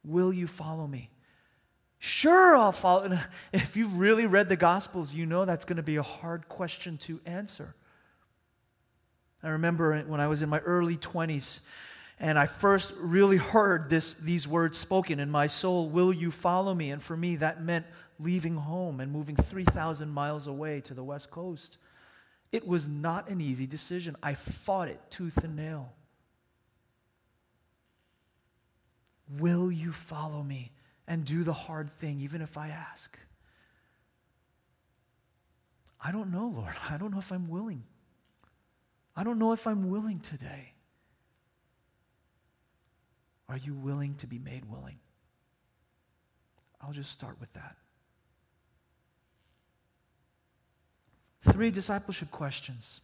Will 0.02 0.32
you 0.32 0.46
follow 0.46 0.86
me? 0.86 1.10
Sure, 1.98 2.56
I'll 2.56 2.72
follow. 2.72 3.18
If 3.52 3.76
you've 3.76 3.96
really 3.96 4.24
read 4.24 4.48
the 4.48 4.56
Gospels, 4.56 5.12
you 5.12 5.26
know 5.26 5.44
that's 5.44 5.66
going 5.66 5.76
to 5.76 5.82
be 5.82 5.96
a 5.96 6.02
hard 6.02 6.48
question 6.48 6.96
to 6.98 7.20
answer. 7.26 7.74
I 9.42 9.50
remember 9.50 9.98
when 10.02 10.20
I 10.20 10.26
was 10.26 10.42
in 10.42 10.48
my 10.48 10.60
early 10.60 10.96
20s 10.96 11.60
and 12.18 12.38
I 12.38 12.46
first 12.46 12.92
really 12.98 13.38
heard 13.38 13.88
this, 13.88 14.12
these 14.12 14.46
words 14.48 14.78
spoken 14.78 15.20
in 15.20 15.30
my 15.30 15.46
soul, 15.46 15.88
Will 15.88 16.12
you 16.12 16.30
follow 16.30 16.74
me? 16.74 16.90
And 16.90 17.02
for 17.02 17.16
me, 17.16 17.36
that 17.36 17.62
meant 17.62 17.86
leaving 18.18 18.56
home 18.56 19.00
and 19.00 19.12
moving 19.12 19.36
3,000 19.36 20.08
miles 20.08 20.46
away 20.46 20.80
to 20.82 20.94
the 20.94 21.04
West 21.04 21.30
Coast. 21.30 21.76
It 22.52 22.66
was 22.66 22.88
not 22.88 23.28
an 23.28 23.40
easy 23.40 23.66
decision. 23.66 24.16
I 24.22 24.34
fought 24.34 24.88
it 24.88 25.00
tooth 25.10 25.38
and 25.38 25.54
nail. 25.54 25.92
Will 29.38 29.70
you 29.70 29.92
follow 29.92 30.42
me 30.42 30.72
and 31.06 31.24
do 31.24 31.44
the 31.44 31.52
hard 31.52 31.90
thing, 31.90 32.20
even 32.20 32.42
if 32.42 32.58
I 32.58 32.68
ask? 32.68 33.16
I 36.02 36.10
don't 36.10 36.32
know, 36.32 36.52
Lord. 36.54 36.74
I 36.88 36.96
don't 36.96 37.12
know 37.12 37.18
if 37.18 37.30
I'm 37.30 37.48
willing. 37.48 37.84
I 39.14 39.22
don't 39.22 39.38
know 39.38 39.52
if 39.52 39.66
I'm 39.66 39.90
willing 39.90 40.18
today. 40.18 40.72
Are 43.48 43.56
you 43.56 43.74
willing 43.74 44.14
to 44.16 44.26
be 44.26 44.38
made 44.38 44.64
willing? 44.64 44.98
I'll 46.80 46.92
just 46.92 47.12
start 47.12 47.36
with 47.40 47.52
that. 47.52 47.76
Three 51.42 51.70
discipleship 51.70 52.30
questions. 52.30 53.00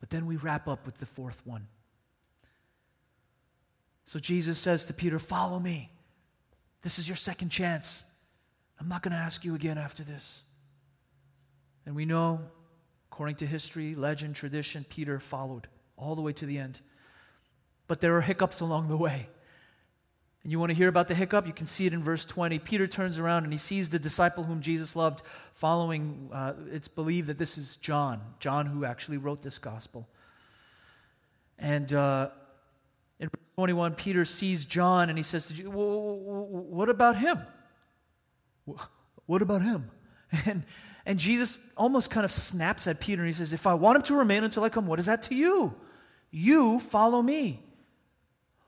But 0.00 0.10
then 0.10 0.26
we 0.26 0.36
wrap 0.36 0.66
up 0.66 0.84
with 0.84 0.98
the 0.98 1.06
fourth 1.06 1.40
one. 1.44 1.68
So 4.04 4.18
Jesus 4.18 4.58
says 4.58 4.84
to 4.86 4.92
Peter, 4.92 5.18
Follow 5.18 5.58
me. 5.60 5.90
This 6.82 6.98
is 6.98 7.08
your 7.08 7.16
second 7.16 7.50
chance. 7.50 8.02
I'm 8.80 8.88
not 8.88 9.02
going 9.02 9.12
to 9.12 9.18
ask 9.18 9.44
you 9.44 9.54
again 9.54 9.78
after 9.78 10.02
this. 10.02 10.42
And 11.86 11.94
we 11.94 12.04
know, 12.04 12.40
according 13.10 13.36
to 13.36 13.46
history, 13.46 13.94
legend, 13.94 14.34
tradition, 14.34 14.84
Peter 14.88 15.20
followed 15.20 15.68
all 15.96 16.16
the 16.16 16.22
way 16.22 16.32
to 16.32 16.46
the 16.46 16.58
end. 16.58 16.80
But 17.86 18.00
there 18.00 18.16
are 18.16 18.22
hiccups 18.22 18.60
along 18.60 18.88
the 18.88 18.96
way. 18.96 19.28
And 20.42 20.50
you 20.50 20.58
want 20.58 20.70
to 20.70 20.74
hear 20.74 20.88
about 20.88 21.08
the 21.08 21.14
hiccup? 21.14 21.46
You 21.46 21.52
can 21.52 21.66
see 21.66 21.86
it 21.86 21.92
in 21.92 22.02
verse 22.02 22.24
20. 22.24 22.58
Peter 22.58 22.86
turns 22.86 23.18
around 23.18 23.44
and 23.44 23.52
he 23.52 23.58
sees 23.58 23.90
the 23.90 23.98
disciple 23.98 24.44
whom 24.44 24.60
Jesus 24.60 24.96
loved 24.96 25.22
following. 25.54 26.30
Uh, 26.32 26.54
it's 26.70 26.88
believed 26.88 27.28
that 27.28 27.38
this 27.38 27.56
is 27.56 27.76
John, 27.76 28.20
John 28.40 28.66
who 28.66 28.84
actually 28.84 29.18
wrote 29.18 29.42
this 29.42 29.58
gospel. 29.58 30.08
And 31.58 31.92
uh, 31.92 32.30
in 33.20 33.30
21, 33.54 33.94
Peter 33.94 34.24
sees 34.24 34.64
John 34.64 35.08
and 35.08 35.16
he 35.16 35.22
says 35.22 35.46
to 35.46 35.54
Jesus, 35.54 35.70
What 35.72 36.88
about 36.88 37.18
him? 37.18 37.38
What 39.26 39.42
about 39.42 39.62
him? 39.62 39.90
And, 40.46 40.64
and 41.04 41.18
Jesus 41.18 41.58
almost 41.76 42.08
kind 42.08 42.24
of 42.24 42.32
snaps 42.32 42.86
at 42.86 43.00
Peter 43.00 43.20
and 43.20 43.28
he 43.28 43.34
says, 43.34 43.52
If 43.52 43.66
I 43.66 43.74
want 43.74 43.96
him 43.96 44.02
to 44.04 44.14
remain 44.14 44.44
until 44.44 44.64
I 44.64 44.70
come, 44.70 44.86
what 44.86 44.98
is 44.98 45.06
that 45.06 45.22
to 45.24 45.34
you? 45.34 45.74
You 46.30 46.80
follow 46.80 47.20
me. 47.20 47.62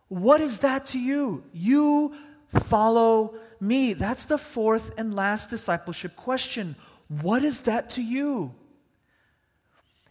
What 0.09 0.41
is 0.41 0.59
that 0.59 0.87
to 0.87 0.99
you? 0.99 1.45
You 1.53 2.15
follow 2.61 3.35
me. 3.61 3.95
That's 3.95 4.25
the 4.25 4.39
fourth 4.39 4.93
and 4.99 5.15
last 5.15 5.51
discipleship 5.51 6.17
question. 6.17 6.77
What 7.09 7.43
is 7.43 7.63
that 7.63 7.91
to 7.91 8.03
you? 8.03 8.55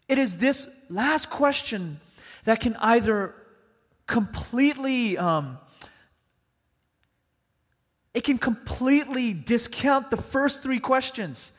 It 0.08 0.18
is 0.18 0.38
this 0.38 0.68
last 0.90 1.30
question 1.30 2.00
that 2.44 2.60
can 2.60 2.76
either 2.78 3.36
completely 4.08 5.18
um, 5.18 5.58
it 8.14 8.24
can 8.24 8.38
completely 8.38 9.34
discount 9.34 10.12
the 10.12 10.18
first 10.18 10.62
three 10.62 10.80
questions. 10.80 11.52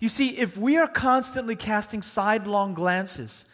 You 0.00 0.08
see, 0.08 0.36
if 0.36 0.56
we 0.56 0.76
are 0.76 0.88
constantly 0.88 1.54
casting 1.54 2.02
sidelong 2.02 2.74
glances 2.74 3.44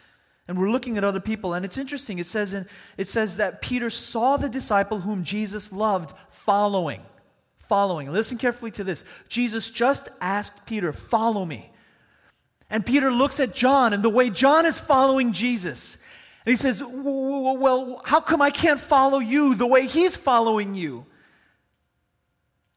and 0.49 0.57
we're 0.57 0.71
looking 0.71 0.97
at 0.97 1.03
other 1.03 1.19
people, 1.19 1.53
and 1.53 1.63
it's 1.63 1.77
interesting, 1.77 2.17
it 2.17 2.25
says, 2.25 2.55
in, 2.55 2.65
it 2.97 3.07
says 3.07 3.37
that 3.37 3.61
Peter 3.61 3.91
saw 3.91 4.35
the 4.35 4.49
disciple 4.49 5.01
whom 5.01 5.23
Jesus 5.23 5.71
loved 5.71 6.11
following. 6.31 7.03
Following. 7.59 8.11
Listen 8.11 8.35
carefully 8.35 8.71
to 8.71 8.83
this. 8.83 9.03
Jesus 9.27 9.69
just 9.69 10.09
asked 10.19 10.65
Peter, 10.65 10.91
Follow 10.91 11.45
me. 11.45 11.69
And 12.67 12.83
Peter 12.83 13.11
looks 13.11 13.39
at 13.39 13.53
John 13.53 13.93
and 13.93 14.01
the 14.01 14.09
way 14.09 14.31
John 14.31 14.65
is 14.65 14.79
following 14.79 15.33
Jesus. 15.33 15.99
And 16.47 16.51
he 16.51 16.55
says, 16.55 16.81
Well, 16.83 18.01
how 18.05 18.19
come 18.19 18.41
I 18.41 18.49
can't 18.49 18.79
follow 18.79 19.19
you 19.19 19.53
the 19.53 19.67
way 19.67 19.85
he's 19.85 20.17
following 20.17 20.73
you? 20.73 21.05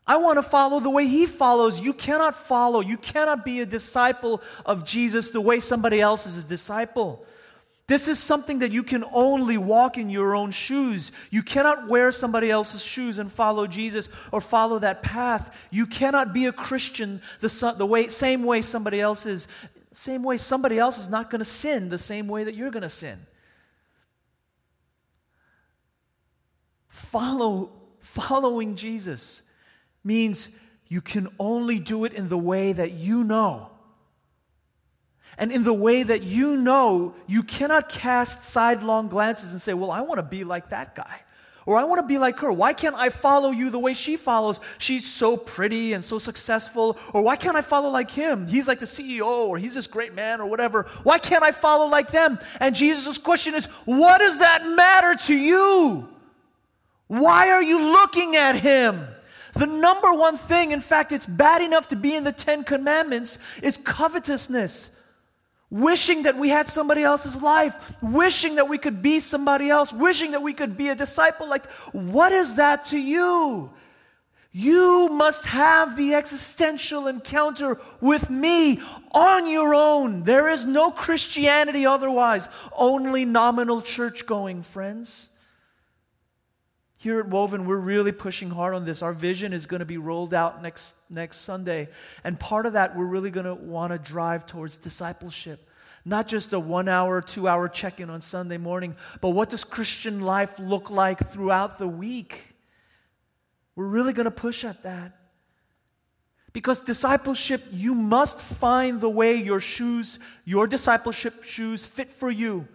I 0.06 0.18
want 0.18 0.36
to 0.36 0.42
follow 0.42 0.78
the 0.78 0.90
way 0.90 1.06
he 1.06 1.24
follows. 1.24 1.80
You 1.80 1.94
cannot 1.94 2.34
follow, 2.36 2.82
you 2.82 2.98
cannot 2.98 3.46
be 3.46 3.60
a 3.60 3.66
disciple 3.66 4.42
of 4.66 4.84
Jesus 4.84 5.30
the 5.30 5.40
way 5.40 5.58
somebody 5.58 6.02
else 6.02 6.26
is 6.26 6.36
a 6.36 6.46
disciple. 6.46 7.24
This 7.88 8.06
is 8.06 8.18
something 8.18 8.60
that 8.60 8.70
you 8.70 8.82
can 8.82 9.04
only 9.12 9.58
walk 9.58 9.98
in 9.98 10.08
your 10.08 10.34
own 10.34 10.52
shoes. 10.52 11.10
You 11.30 11.42
cannot 11.42 11.88
wear 11.88 12.12
somebody 12.12 12.50
else's 12.50 12.82
shoes 12.82 13.18
and 13.18 13.30
follow 13.30 13.66
Jesus 13.66 14.08
or 14.30 14.40
follow 14.40 14.78
that 14.78 15.02
path. 15.02 15.54
You 15.70 15.86
cannot 15.86 16.32
be 16.32 16.46
a 16.46 16.52
Christian 16.52 17.20
the, 17.40 17.74
the 17.76 17.84
way, 17.84 18.08
same 18.08 18.44
way 18.44 18.62
somebody 18.62 19.00
else 19.00 19.26
is. 19.26 19.48
Same 19.92 20.22
way 20.22 20.38
somebody 20.38 20.78
else 20.78 20.98
is 20.98 21.08
not 21.08 21.28
going 21.28 21.40
to 21.40 21.44
sin 21.44 21.88
the 21.88 21.98
same 21.98 22.28
way 22.28 22.44
that 22.44 22.54
you're 22.54 22.70
going 22.70 22.82
to 22.82 22.88
sin. 22.88 23.26
Follow, 26.88 27.72
following 27.98 28.76
Jesus 28.76 29.42
means 30.04 30.48
you 30.88 31.00
can 31.00 31.28
only 31.38 31.78
do 31.78 32.04
it 32.04 32.12
in 32.12 32.28
the 32.28 32.38
way 32.38 32.72
that 32.72 32.92
you 32.92 33.24
know. 33.24 33.71
And 35.42 35.50
in 35.50 35.64
the 35.64 35.74
way 35.74 36.04
that 36.04 36.22
you 36.22 36.56
know, 36.56 37.16
you 37.26 37.42
cannot 37.42 37.88
cast 37.88 38.44
sidelong 38.44 39.08
glances 39.08 39.50
and 39.50 39.60
say, 39.60 39.74
Well, 39.74 39.90
I 39.90 40.02
want 40.02 40.18
to 40.18 40.22
be 40.22 40.44
like 40.44 40.70
that 40.70 40.94
guy. 40.94 41.18
Or 41.66 41.76
I 41.76 41.82
want 41.82 42.00
to 42.00 42.06
be 42.06 42.16
like 42.16 42.38
her. 42.38 42.52
Why 42.52 42.72
can't 42.72 42.94
I 42.94 43.08
follow 43.08 43.50
you 43.50 43.68
the 43.68 43.78
way 43.80 43.92
she 43.92 44.16
follows? 44.16 44.60
She's 44.78 45.04
so 45.04 45.36
pretty 45.36 45.94
and 45.94 46.04
so 46.04 46.20
successful. 46.20 46.96
Or 47.12 47.22
why 47.22 47.34
can't 47.34 47.56
I 47.56 47.62
follow 47.62 47.88
like 47.88 48.12
him? 48.12 48.46
He's 48.46 48.68
like 48.68 48.78
the 48.78 48.86
CEO 48.86 49.26
or 49.26 49.58
he's 49.58 49.74
this 49.74 49.88
great 49.88 50.14
man 50.14 50.40
or 50.40 50.46
whatever. 50.46 50.84
Why 51.02 51.18
can't 51.18 51.42
I 51.42 51.50
follow 51.50 51.86
like 51.86 52.12
them? 52.12 52.38
And 52.60 52.76
Jesus' 52.76 53.18
question 53.18 53.56
is, 53.56 53.64
What 53.84 54.18
does 54.18 54.38
that 54.38 54.68
matter 54.68 55.16
to 55.26 55.34
you? 55.34 56.08
Why 57.08 57.50
are 57.50 57.64
you 57.64 57.80
looking 57.80 58.36
at 58.36 58.54
him? 58.60 59.08
The 59.54 59.66
number 59.66 60.12
one 60.12 60.38
thing, 60.38 60.70
in 60.70 60.80
fact, 60.80 61.10
it's 61.10 61.26
bad 61.26 61.62
enough 61.62 61.88
to 61.88 61.96
be 61.96 62.14
in 62.14 62.22
the 62.22 62.30
Ten 62.30 62.62
Commandments, 62.62 63.40
is 63.60 63.76
covetousness. 63.76 64.90
Wishing 65.72 66.24
that 66.24 66.36
we 66.36 66.50
had 66.50 66.68
somebody 66.68 67.02
else's 67.02 67.40
life, 67.40 67.74
wishing 68.02 68.56
that 68.56 68.68
we 68.68 68.76
could 68.76 69.00
be 69.00 69.20
somebody 69.20 69.70
else, 69.70 69.90
wishing 69.90 70.32
that 70.32 70.42
we 70.42 70.52
could 70.52 70.76
be 70.76 70.90
a 70.90 70.94
disciple. 70.94 71.48
Like, 71.48 71.64
what 71.92 72.30
is 72.30 72.56
that 72.56 72.84
to 72.86 72.98
you? 72.98 73.70
You 74.52 75.08
must 75.08 75.46
have 75.46 75.96
the 75.96 76.12
existential 76.12 77.06
encounter 77.06 77.80
with 78.02 78.28
me 78.28 78.82
on 79.12 79.50
your 79.50 79.74
own. 79.74 80.24
There 80.24 80.50
is 80.50 80.66
no 80.66 80.90
Christianity 80.90 81.86
otherwise, 81.86 82.50
only 82.76 83.24
nominal 83.24 83.80
church 83.80 84.26
going, 84.26 84.62
friends. 84.62 85.30
Here 87.02 87.18
at 87.18 87.26
Woven, 87.26 87.66
we're 87.66 87.78
really 87.78 88.12
pushing 88.12 88.50
hard 88.50 88.76
on 88.76 88.84
this. 88.84 89.02
Our 89.02 89.12
vision 89.12 89.52
is 89.52 89.66
going 89.66 89.80
to 89.80 89.84
be 89.84 89.96
rolled 89.96 90.32
out 90.32 90.62
next, 90.62 90.94
next 91.10 91.38
Sunday. 91.38 91.88
And 92.22 92.38
part 92.38 92.64
of 92.64 92.74
that, 92.74 92.96
we're 92.96 93.06
really 93.06 93.32
going 93.32 93.44
to 93.44 93.56
want 93.56 93.92
to 93.92 93.98
drive 93.98 94.46
towards 94.46 94.76
discipleship. 94.76 95.68
Not 96.04 96.28
just 96.28 96.52
a 96.52 96.60
one 96.60 96.88
hour, 96.88 97.20
two 97.20 97.48
hour 97.48 97.68
check 97.68 97.98
in 97.98 98.08
on 98.08 98.20
Sunday 98.20 98.56
morning, 98.56 98.94
but 99.20 99.30
what 99.30 99.50
does 99.50 99.64
Christian 99.64 100.20
life 100.20 100.60
look 100.60 100.90
like 100.90 101.28
throughout 101.28 101.80
the 101.80 101.88
week? 101.88 102.54
We're 103.74 103.88
really 103.88 104.12
going 104.12 104.26
to 104.26 104.30
push 104.30 104.64
at 104.64 104.84
that. 104.84 105.18
Because 106.52 106.78
discipleship, 106.78 107.64
you 107.72 107.96
must 107.96 108.40
find 108.40 109.00
the 109.00 109.10
way 109.10 109.34
your 109.34 109.58
shoes, 109.58 110.20
your 110.44 110.68
discipleship 110.68 111.42
shoes 111.42 111.84
fit 111.84 112.12
for 112.12 112.30
you. 112.30 112.68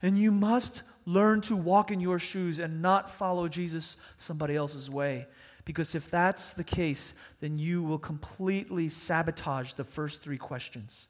And 0.00 0.16
you 0.18 0.32
must 0.32 0.82
learn 1.06 1.40
to 1.42 1.56
walk 1.56 1.90
in 1.90 2.00
your 2.00 2.18
shoes 2.18 2.58
and 2.58 2.80
not 2.80 3.10
follow 3.10 3.48
Jesus 3.48 3.96
somebody 4.16 4.56
else's 4.56 4.88
way. 4.88 5.26
Because 5.64 5.94
if 5.94 6.10
that's 6.10 6.52
the 6.52 6.64
case, 6.64 7.14
then 7.40 7.58
you 7.58 7.82
will 7.82 7.98
completely 7.98 8.88
sabotage 8.88 9.74
the 9.74 9.84
first 9.84 10.22
three 10.22 10.38
questions. 10.38 11.08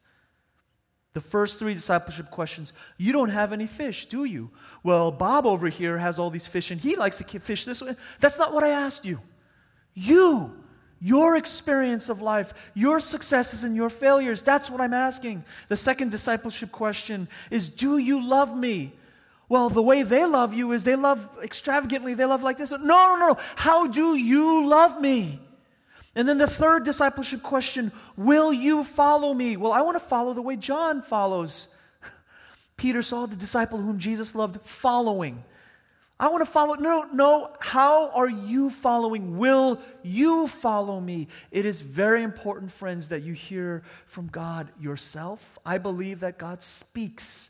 The 1.13 1.21
first 1.21 1.59
three 1.59 1.73
discipleship 1.73 2.29
questions. 2.29 2.73
You 2.97 3.13
don't 3.13 3.29
have 3.29 3.53
any 3.53 3.67
fish, 3.67 4.07
do 4.07 4.25
you? 4.25 4.51
Well, 4.83 5.11
Bob 5.11 5.45
over 5.45 5.69
here 5.69 5.97
has 5.97 6.19
all 6.19 6.29
these 6.29 6.47
fish 6.47 6.71
and 6.71 6.79
he 6.79 6.95
likes 6.95 7.17
to 7.17 7.39
fish 7.39 7.65
this 7.65 7.81
way. 7.81 7.95
That's 8.19 8.37
not 8.37 8.53
what 8.53 8.63
I 8.63 8.69
asked 8.69 9.05
you. 9.05 9.19
You, 9.93 10.61
your 10.99 11.37
experience 11.37 12.09
of 12.09 12.21
life, 12.21 12.53
your 12.73 12.99
successes 12.99 13.63
and 13.63 13.75
your 13.75 13.89
failures, 13.89 14.41
that's 14.41 14.69
what 14.69 14.81
I'm 14.81 14.93
asking. 14.93 15.45
The 15.69 15.77
second 15.77 16.11
discipleship 16.11 16.71
question 16.71 17.29
is 17.49 17.69
Do 17.69 17.97
you 17.97 18.25
love 18.25 18.55
me? 18.55 18.93
Well, 19.47 19.69
the 19.69 19.83
way 19.83 20.03
they 20.03 20.25
love 20.25 20.53
you 20.53 20.71
is 20.71 20.83
they 20.83 20.95
love 20.95 21.29
extravagantly, 21.43 22.13
they 22.13 22.25
love 22.25 22.43
like 22.43 22.57
this. 22.57 22.71
No, 22.71 22.77
no, 22.79 23.15
no. 23.15 23.37
How 23.55 23.87
do 23.87 24.15
you 24.15 24.67
love 24.67 24.99
me? 24.99 25.39
And 26.15 26.27
then 26.27 26.37
the 26.37 26.47
third 26.47 26.83
discipleship 26.83 27.43
question 27.43 27.91
Will 28.17 28.51
you 28.51 28.83
follow 28.83 29.33
me? 29.33 29.57
Well, 29.57 29.73
I 29.73 29.81
want 29.81 29.95
to 29.95 30.05
follow 30.05 30.33
the 30.33 30.41
way 30.41 30.55
John 30.55 31.01
follows. 31.01 31.67
Peter 32.77 33.01
saw 33.01 33.25
the 33.25 33.35
disciple 33.35 33.79
whom 33.79 33.99
Jesus 33.99 34.33
loved 34.33 34.61
following. 34.67 35.43
I 36.17 36.29
want 36.29 36.45
to 36.45 36.49
follow. 36.49 36.75
No, 36.75 37.03
no. 37.11 37.51
How 37.59 38.09
are 38.11 38.29
you 38.29 38.69
following? 38.69 39.37
Will 39.37 39.81
you 40.01 40.47
follow 40.47 41.01
me? 41.01 41.27
It 41.51 41.65
is 41.65 41.81
very 41.81 42.23
important, 42.23 42.71
friends, 42.71 43.09
that 43.09 43.21
you 43.23 43.33
hear 43.33 43.83
from 44.07 44.27
God 44.27 44.69
yourself. 44.79 45.59
I 45.65 45.77
believe 45.77 46.21
that 46.21 46.37
God 46.37 46.61
speaks 46.61 47.49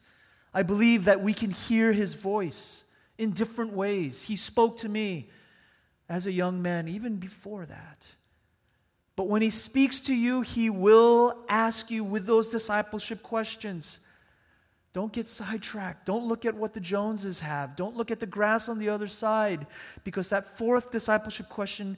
I 0.56 0.64
believe 0.64 1.04
that 1.04 1.22
we 1.22 1.34
can 1.34 1.52
hear 1.52 1.92
his 1.92 2.14
voice 2.14 2.86
in 3.18 3.32
different 3.32 3.74
ways. 3.74 4.24
He 4.24 4.38
spoke 4.38 4.78
to 4.78 4.90
me 4.90 5.30
as 6.08 6.26
a 6.26 6.32
young 6.32 6.62
man, 6.62 6.88
even 6.88 7.18
before 7.18 7.66
that. 7.66 8.08
But 9.18 9.28
when 9.28 9.42
he 9.42 9.50
speaks 9.50 10.00
to 10.02 10.14
you, 10.14 10.42
he 10.42 10.70
will 10.70 11.44
ask 11.50 11.92
you 11.92 12.06
with 12.06 12.26
those 12.26 12.50
discipleship 12.50 13.22
questions. 13.22 14.00
Don't 14.94 15.12
get 15.12 15.28
sidetracked. 15.28 16.06
Don't 16.06 16.26
look 16.26 16.46
at 16.46 16.56
what 16.56 16.74
the 16.74 16.80
Joneses 16.80 17.42
have. 17.42 17.76
Don't 17.76 17.98
look 17.98 18.10
at 18.10 18.22
the 18.22 18.26
grass 18.26 18.70
on 18.70 18.80
the 18.80 18.88
other 18.88 19.08
side, 19.08 19.68
because 20.06 20.30
that 20.30 20.58
fourth 20.58 20.90
discipleship 20.90 21.50
question 21.50 21.98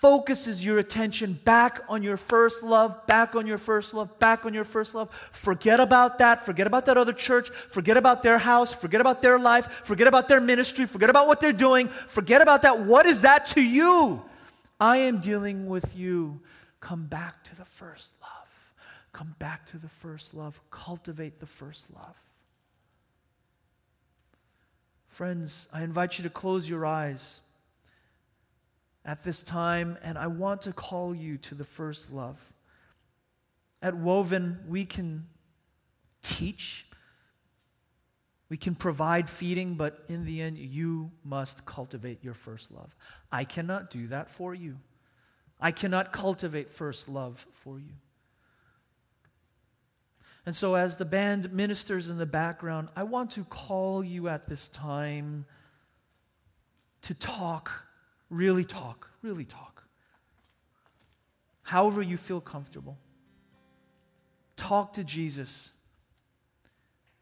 focuses 0.00 0.64
your 0.64 0.78
attention 0.78 1.38
back 1.44 1.82
on 1.86 2.02
your 2.02 2.16
first 2.16 2.62
love, 2.62 3.06
back 3.06 3.34
on 3.34 3.46
your 3.46 3.58
first 3.58 3.92
love, 3.92 4.18
back 4.18 4.46
on 4.46 4.54
your 4.54 4.64
first 4.64 4.94
love. 4.94 5.10
Forget 5.30 5.78
about 5.78 6.18
that. 6.18 6.46
Forget 6.46 6.66
about 6.66 6.86
that 6.86 6.96
other 6.96 7.12
church. 7.12 7.50
Forget 7.50 7.98
about 7.98 8.22
their 8.22 8.38
house. 8.38 8.72
Forget 8.72 9.02
about 9.02 9.20
their 9.20 9.38
life. 9.38 9.82
Forget 9.84 10.06
about 10.06 10.26
their 10.26 10.40
ministry. 10.40 10.86
Forget 10.86 11.10
about 11.10 11.26
what 11.26 11.38
they're 11.42 11.52
doing. 11.52 11.88
Forget 11.88 12.40
about 12.40 12.62
that. 12.62 12.80
What 12.80 13.04
is 13.04 13.20
that 13.20 13.44
to 13.48 13.60
you? 13.60 14.22
I 14.80 14.96
am 14.96 15.20
dealing 15.20 15.68
with 15.68 15.94
you. 15.94 16.40
Come 16.80 17.04
back 17.04 17.44
to 17.44 17.54
the 17.54 17.66
first 17.66 18.12
love. 18.22 18.72
Come 19.12 19.34
back 19.38 19.66
to 19.66 19.76
the 19.76 19.90
first 19.90 20.32
love. 20.32 20.62
Cultivate 20.70 21.40
the 21.40 21.46
first 21.46 21.92
love. 21.94 22.16
Friends, 25.08 25.68
I 25.74 25.82
invite 25.82 26.16
you 26.16 26.24
to 26.24 26.30
close 26.30 26.70
your 26.70 26.86
eyes 26.86 27.40
at 29.04 29.24
this 29.24 29.42
time, 29.42 29.96
and 30.02 30.18
I 30.18 30.26
want 30.26 30.62
to 30.62 30.72
call 30.72 31.14
you 31.14 31.38
to 31.38 31.54
the 31.54 31.64
first 31.64 32.12
love. 32.12 32.52
At 33.82 33.96
Woven, 33.96 34.60
we 34.68 34.84
can 34.84 35.26
teach, 36.22 36.86
we 38.48 38.56
can 38.56 38.74
provide 38.74 39.30
feeding, 39.30 39.74
but 39.74 40.04
in 40.08 40.26
the 40.26 40.42
end, 40.42 40.58
you 40.58 41.12
must 41.24 41.64
cultivate 41.64 42.22
your 42.22 42.34
first 42.34 42.70
love. 42.70 42.94
I 43.32 43.44
cannot 43.44 43.90
do 43.90 44.06
that 44.08 44.28
for 44.28 44.54
you. 44.54 44.76
I 45.60 45.72
cannot 45.72 46.12
cultivate 46.12 46.70
first 46.70 47.08
love 47.08 47.46
for 47.52 47.78
you. 47.78 47.94
And 50.46 50.56
so, 50.56 50.74
as 50.74 50.96
the 50.96 51.04
band 51.04 51.52
ministers 51.52 52.08
in 52.08 52.18
the 52.18 52.26
background, 52.26 52.88
I 52.96 53.02
want 53.02 53.30
to 53.32 53.44
call 53.44 54.02
you 54.02 54.28
at 54.28 54.46
this 54.46 54.68
time 54.68 55.44
to 57.02 57.14
talk 57.14 57.70
Really 58.30 58.64
talk, 58.64 59.10
really 59.22 59.44
talk. 59.44 59.84
However, 61.62 62.02
you 62.02 62.16
feel 62.16 62.40
comfortable. 62.40 62.96
Talk 64.56 64.92
to 64.94 65.04
Jesus. 65.04 65.72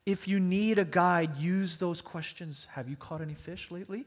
If 0.07 0.27
you 0.27 0.41
need 0.41 0.79
a 0.79 0.85
guide, 0.85 1.37
use 1.37 1.77
those 1.77 2.01
questions. 2.01 2.67
Have 2.73 2.89
you 2.89 2.97
caught 2.97 3.21
any 3.21 3.35
fish 3.35 3.71
lately? 3.71 4.07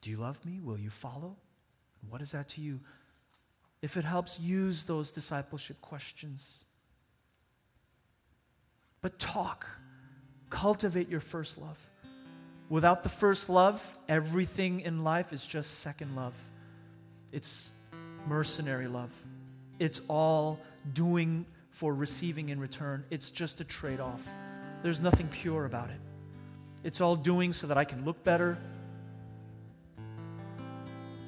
Do 0.00 0.10
you 0.10 0.16
love 0.16 0.44
me? 0.44 0.58
Will 0.60 0.78
you 0.78 0.90
follow? 0.90 1.36
What 2.08 2.20
is 2.20 2.32
that 2.32 2.48
to 2.50 2.60
you? 2.60 2.80
If 3.80 3.96
it 3.96 4.04
helps, 4.04 4.38
use 4.38 4.84
those 4.84 5.12
discipleship 5.12 5.80
questions. 5.80 6.64
But 9.00 9.18
talk, 9.18 9.66
cultivate 10.50 11.08
your 11.08 11.20
first 11.20 11.58
love. 11.58 11.78
Without 12.72 13.02
the 13.02 13.10
first 13.10 13.50
love, 13.50 13.98
everything 14.08 14.80
in 14.80 15.04
life 15.04 15.34
is 15.34 15.46
just 15.46 15.80
second 15.80 16.16
love. 16.16 16.32
It's 17.30 17.70
mercenary 18.26 18.86
love. 18.86 19.10
It's 19.78 20.00
all 20.08 20.58
doing 20.94 21.44
for 21.68 21.94
receiving 21.94 22.48
in 22.48 22.58
return. 22.58 23.04
It's 23.10 23.30
just 23.30 23.60
a 23.60 23.64
trade 23.64 24.00
off. 24.00 24.26
There's 24.82 25.00
nothing 25.00 25.28
pure 25.28 25.66
about 25.66 25.90
it. 25.90 26.00
It's 26.82 27.02
all 27.02 27.14
doing 27.14 27.52
so 27.52 27.66
that 27.66 27.76
I 27.76 27.84
can 27.84 28.06
look 28.06 28.24
better. 28.24 28.56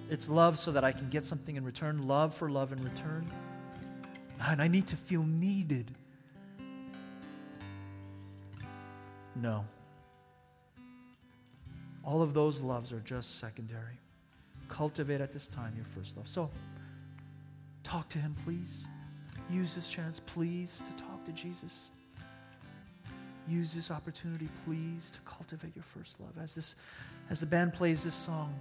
It's 0.09 0.31
love 0.31 0.59
so 0.59 0.73
that 0.73 0.83
I 0.83 0.93
can 0.93 1.11
get 1.11 1.25
something 1.25 1.57
in 1.57 1.65
return. 1.67 2.09
Love 2.09 2.35
for 2.35 2.49
love 2.49 2.73
in 2.73 2.83
return. 2.83 3.31
And 4.41 4.63
I 4.63 4.69
need 4.69 4.87
to 4.87 4.97
feel 4.97 5.23
needed. 5.23 5.91
No. 9.37 9.67
All 12.05 12.23
of 12.23 12.35
those 12.35 12.61
loves 12.61 12.93
are 12.93 13.01
just 13.01 13.39
secondary. 13.39 13.99
Cultivate 14.69 15.21
at 15.21 15.33
this 15.33 15.47
time 15.47 15.75
your 15.77 15.85
first 15.85 16.17
love. 16.17 16.29
So, 16.29 16.51
talk 17.83 18.09
to 18.11 18.19
Him, 18.19 18.37
please. 18.45 18.85
Use 19.51 19.75
this 19.75 19.89
chance, 19.89 20.21
please, 20.21 20.83
to 20.87 21.03
talk 21.05 21.25
to 21.25 21.33
Jesus. 21.33 21.91
Use 23.47 23.75
this 23.75 23.91
opportunity, 23.91 24.49
please, 24.65 25.11
to 25.11 25.21
cultivate 25.31 25.77
your 25.77 25.85
first 25.85 26.19
love. 26.19 26.33
As, 26.43 26.55
this, 26.55 26.77
as 27.29 27.41
the 27.41 27.47
band 27.47 27.75
plays 27.75 28.05
this 28.05 28.15
song, 28.15 28.55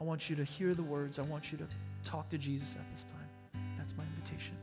I 0.00 0.04
want 0.04 0.30
you 0.30 0.36
to 0.36 0.44
hear 0.44 0.74
the 0.74 0.82
words. 0.82 1.18
I 1.18 1.22
want 1.22 1.52
you 1.52 1.58
to 1.58 1.66
talk 2.04 2.28
to 2.30 2.38
Jesus 2.38 2.74
at 2.76 2.90
this 2.90 3.04
time. 3.04 3.62
That's 3.76 3.94
my 3.96 4.04
invitation. 4.04 4.56